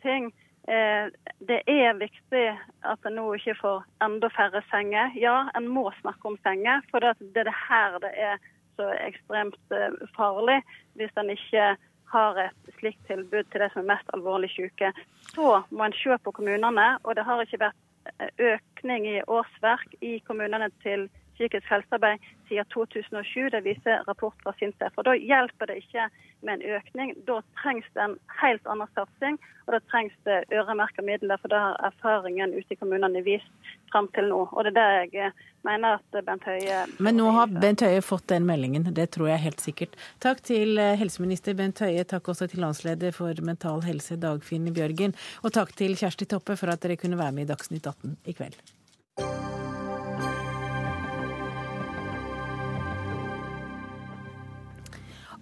[0.03, 0.29] ting.
[0.65, 2.45] Det er viktig
[2.89, 5.12] at en nå ikke får enda færre senger.
[5.21, 8.39] Ja, en må snakke om senger, for det er det her det er
[8.79, 9.75] så ekstremt
[10.17, 10.62] farlig
[10.99, 11.75] hvis en ikke
[12.15, 14.93] har et slikt tilbud til de som er mest alvorlig syke.
[15.35, 20.19] Så må en se på kommunene, og det har ikke vært økning i årsverk i
[20.27, 22.18] kommunene til psykisk helsearbeid
[22.49, 23.51] siden 2007.
[23.55, 24.93] Det viser rapport fra SINTEF.
[24.97, 26.09] Og Da hjelper det ikke
[26.45, 27.14] med en økning.
[27.28, 31.41] Da trengs det en helt annen satsing, og da trengs det øremerka midler.
[31.41, 33.51] For det har erfaringen ute i kommunene vist
[33.93, 34.45] fram til nå.
[34.53, 35.32] Og det er det jeg
[35.64, 39.45] mener at Bent Høie Men nå har Bent Høie fått den meldingen, det tror jeg
[39.47, 39.97] helt sikkert.
[40.20, 45.57] Takk til helseminister Bent Høie, takk også til landsleder for Mental Helse Dagfinn Bjørgen, og
[45.57, 49.44] takk til Kjersti Toppe for at dere kunne være med i Dagsnytt 18 i kveld.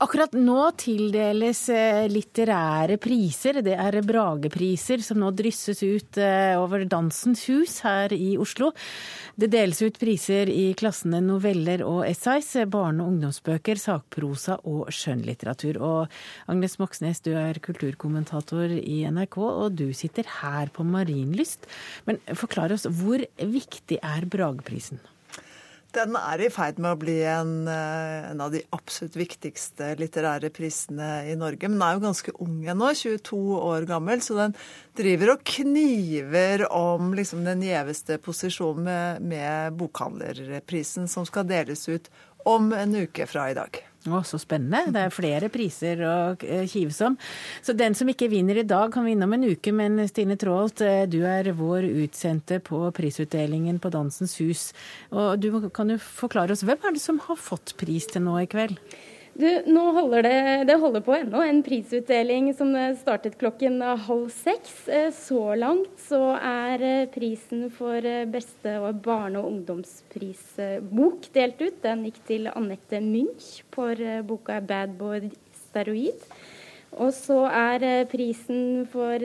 [0.02, 1.60] Akkurat nå tildeles
[2.10, 3.60] litterære priser.
[3.62, 6.18] Det er Bragepriser som nå drysses ut
[6.58, 8.72] over Dansens Hus her i Oslo.
[9.38, 15.78] Det deles ut priser i klassene noveller og essays, barne- og ungdomsbøker, sakprosa og skjønnlitteratur.
[15.78, 21.70] Og Agnes Moxnes, du er kulturkommentator i NRK, og du sitter her på Marienlyst.
[22.10, 24.98] Men forklar oss, hvor viktig er Brageprisen?
[25.92, 31.10] Den er i ferd med å bli en, en, av de absolutt viktigste litterære prisene
[31.28, 31.68] i Norge.
[31.68, 34.56] Men den er jo ganske ung ennå, 22 år gammel, så den
[34.96, 42.08] driver og kniver om liksom, den gjeveste posisjonen med, med bokhandlerprisen, som skal deles ut
[42.48, 43.82] om en uke fra i dag.
[44.02, 44.90] Å, så spennende.
[44.90, 47.14] Det er flere priser å eh, kives om.
[47.62, 49.70] Så den som ikke vinner i dag, kan vinne om en uke.
[49.74, 54.64] Men Stine Traalt, eh, du er vår utsendte på prisutdelingen på Dansens Hus.
[55.14, 58.40] Og du kan jo forklare oss, hvem er det som har fått pris til nå
[58.42, 58.80] i kveld?
[59.42, 64.74] Du, nå holder det, det holder på ennå en prisutdeling som startet klokken halv seks.
[64.86, 71.80] Eh, så langt så er eh, prisen for eh, beste barne- og ungdomsprisbok delt ut.
[71.82, 75.32] Den gikk til Anette Munch for boka 'Bad Boy
[75.64, 76.22] Steroid'.
[77.02, 79.16] Og så er prisen for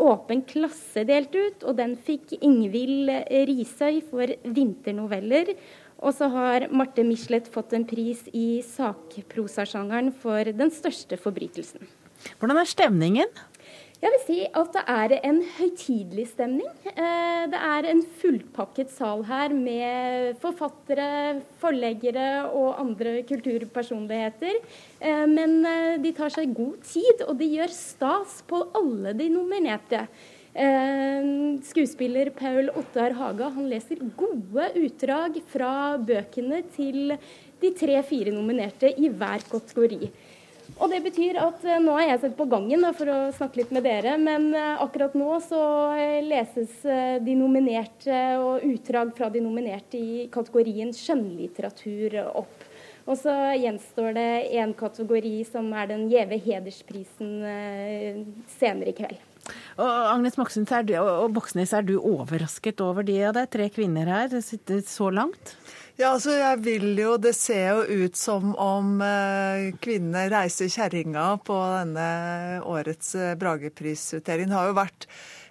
[0.00, 5.52] åpen klasse delt ut, og den fikk Ingvild Risøy for vinternoveller.
[6.00, 11.84] Og så har Marte Michelet fått en pris i sakprosasjangeren for den største forbrytelsen.
[12.40, 13.40] Hvordan er stemningen?
[14.00, 16.68] Jeg vil si at det er en høytidelig stemning.
[16.88, 24.56] Eh, det er en fullpakket sal her med forfattere, forleggere og andre kulturpersonligheter.
[25.04, 29.28] Eh, men eh, de tar seg god tid, og de gjør stas på alle de
[29.34, 30.06] nominerte.
[30.54, 37.14] Eh, skuespiller Paul Ottar Haga han leser gode utdrag fra bøkene til
[37.60, 40.10] de tre-fire nominerte i hver kategori.
[40.80, 43.70] Og det betyr at eh, nå er jeg sett på gangen for å snakke litt
[43.76, 45.62] med dere, men eh, akkurat nå så
[46.26, 46.82] leses
[47.22, 52.66] de nominerte og utdrag fra de nominerte i kategorien skjønnlitteratur opp.
[53.06, 57.34] Og så gjenstår det én kategori som er den gjeve hedersprisen
[58.58, 59.29] senere i kveld.
[59.80, 63.50] Og Agnes Moxnes, er du, og Boksnes, er du overrasket over de av deg?
[63.52, 65.54] Tre kvinner her, det sitter så langt?
[66.00, 71.34] Ja, altså jeg vil jo, Det ser jo ut som om eh, kvinnene reiser kjerringa
[71.44, 72.06] på denne
[72.64, 74.48] årets eh, Brageprisutdeling.
[74.48, 75.04] Det har jo vært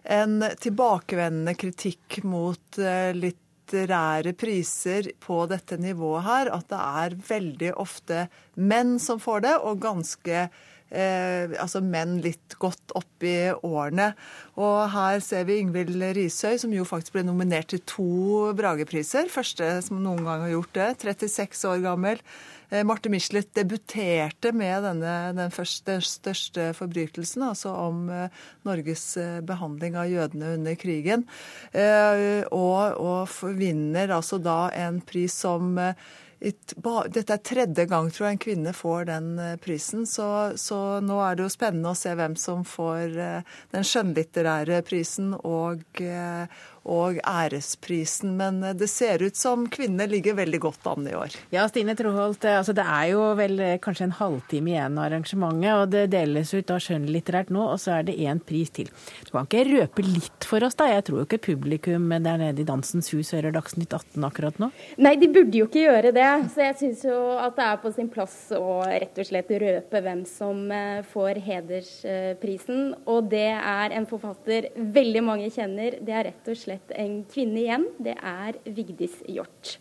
[0.10, 6.52] en tilbakevendende kritikk mot eh, litterære priser på dette nivået her.
[6.56, 8.26] At det er veldig ofte
[8.58, 10.48] menn som får det, og ganske
[10.90, 14.12] eh, altså menn litt godt opp i årene.
[14.60, 19.30] Og her ser vi Yngvild Risøy, som jo faktisk ble nominert til to Bragepriser.
[19.32, 20.90] Første som noen gang har gjort det.
[21.06, 22.24] 36 år gammel.
[22.70, 28.30] Eh, Marte Michelet debuterte med denne, den, første, største forbrytelsen, altså om eh,
[28.68, 31.26] Norges eh, behandling av jødene under krigen.
[31.74, 36.10] Eh, og, og vinner altså da en pris som eh,
[36.40, 41.20] dette er tredje gang tror jeg en kvinne får den eh, prisen, så, så, nå
[41.20, 46.48] er det jo spennende å se hvem som får eh, den skjønnlitterære prisen og, eh,
[46.84, 48.36] og æresprisen.
[48.40, 51.36] Men det ser ut som kvinner ligger veldig godt an i år.
[51.54, 55.94] Ja, Stine Troholt, altså det er jo vel kanskje en halvtime igjen av arrangementet, og
[55.94, 58.90] det deles ut av skjønnlitterært nå, og så er det én pris til.
[59.26, 60.90] Du kan ikke røpe litt for oss, da?
[60.90, 64.72] Jeg tror jo ikke publikum der nede i Dansens Hus hører Dagsnytt 18 akkurat nå?
[65.02, 66.28] Nei, de burde jo ikke gjøre det.
[66.54, 70.02] Så jeg syns jo at det er på sin plass å rett og slett røpe
[70.06, 72.94] hvem som eh, får hedersprisen.
[73.10, 76.00] Og det er en forfatter veldig mange kjenner.
[76.06, 77.90] Det er rett og slett slett en kvinne igjen.
[77.98, 79.78] Det er Vigdis Hjort.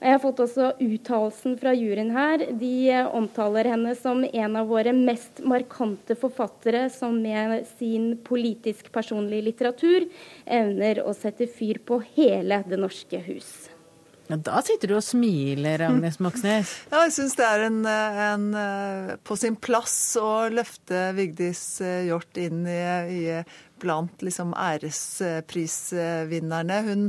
[0.00, 2.46] Jeg har fått også uttalelsen fra juryen her.
[2.56, 9.50] De omtaler henne som en av våre mest markante forfattere, som med sin politisk personlige
[9.50, 10.08] litteratur
[10.48, 13.68] evner å sette fyr på hele Det norske hus.
[14.30, 16.72] Ja, da sitter du og smiler, Agnes Moxnes.
[16.92, 18.44] Ja, jeg syns det er en, en,
[19.26, 21.64] på sin plass å løfte Vigdis
[22.06, 22.80] Hjort inn i,
[23.10, 23.24] i
[23.82, 26.78] blant liksom æresprisvinnerne.
[26.86, 27.02] Hun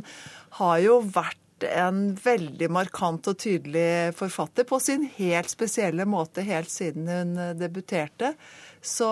[0.60, 6.70] har jo vært en veldig markant og tydelig forfatter på sin helt spesielle måte helt
[6.74, 8.34] siden hun debuterte.
[8.82, 9.08] Så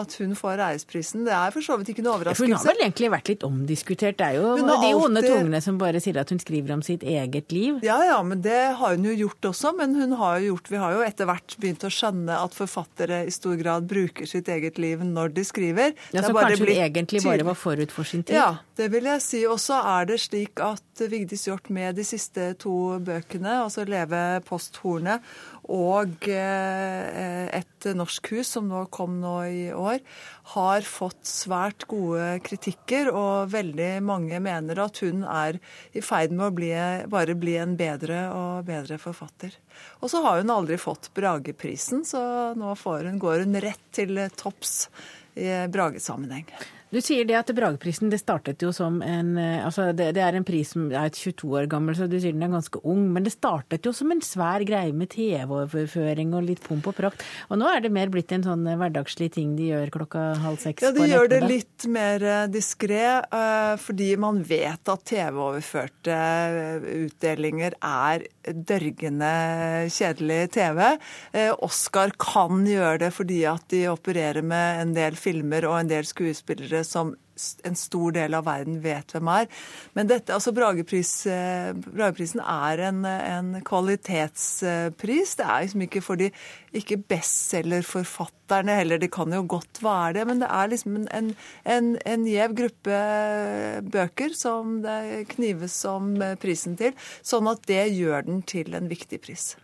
[0.00, 2.46] at hun får æresprisen, det er for så vidt ikke noe overraskelse.
[2.48, 4.16] hun har vel egentlig vært litt omdiskutert.
[4.16, 4.96] Det er jo de alltid...
[4.96, 7.82] onde tungene som bare sier at hun skriver om sitt eget liv.
[7.84, 9.74] Ja ja, men det har hun jo gjort også.
[9.76, 13.22] Men hun har jo gjort, vi har jo etter hvert begynt å skjønne at forfattere
[13.28, 15.92] i stor grad bruker sitt eget liv når de skriver.
[16.16, 18.38] Ja, Så kanskje hun egentlig bare var forut for sin tid?
[18.40, 19.40] Ja, det vil jeg si.
[19.48, 24.40] Og så er det slik at Vigdis Hjorth med de siste to bøkene, altså 'Leve
[24.46, 25.24] posthornet'
[25.70, 30.00] og eh, et norsk hus som nå kom nå i år,
[30.56, 35.60] har fått svært gode kritikker, og veldig mange mener at hun er
[35.94, 36.72] i ferd med å bli,
[37.12, 39.54] bare bli en bedre og bedre forfatter.
[40.02, 42.20] Og så har hun aldri fått Brageprisen, så
[42.58, 44.88] nå hun, går hun rett til topps
[45.38, 46.50] i Bragesammenheng.
[46.90, 50.34] Du sier det at Brageprisen det startet jo som en eh, altså det, det er
[50.34, 53.04] en pris som er 22 år gammel, så du sier den er ganske ung.
[53.14, 57.22] Men det startet jo som en svær greie med TV-overføring og litt pomp og prakt.
[57.46, 60.82] Og nå er det mer blitt en sånn hverdagslig ting de gjør klokka halv seks
[60.82, 66.90] Ja, de gjør det litt mer eh, diskré, eh, fordi man vet at TV-overførte eh,
[67.06, 69.30] utdelinger er dørgende
[69.94, 70.82] kjedelig TV.
[71.38, 75.94] Eh, Oscar kan gjøre det fordi at de opererer med en del filmer og en
[75.94, 77.14] del skuespillere som
[77.64, 79.46] en stor del av verden vet hvem er.
[79.96, 85.34] Men dette, altså Bragepris, eh, Brageprisen er en, en kvalitetspris.
[85.38, 86.28] Det er liksom ikke for de
[86.76, 89.00] ikke bestselgerforfatterne heller.
[89.00, 91.32] Det kan jo godt være det, men det er liksom en,
[91.64, 93.00] en, en, gjev gruppe
[93.88, 96.12] bøker som det knives om
[96.42, 99.54] prisen til, sånn at det gjør den til en viktig pris.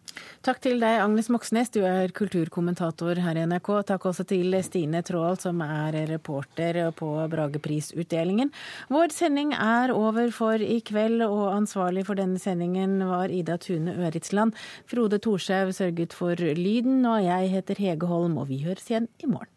[0.46, 3.70] Takk til deg, Agnes Moxnes, du er kulturkommentator her i NRK.
[3.90, 8.52] Takk også til Stine Trål, som er reporter på Brageprisutdelingen.
[8.92, 13.96] Vår sending er over for i kveld, og ansvarlig for denne sendingen var Ida Tune
[13.96, 14.56] Øritsland.
[14.86, 19.30] Frode Thorshaug sørget for lyden, og jeg heter Hege Holm, og vi høres igjen i
[19.30, 19.52] morgen.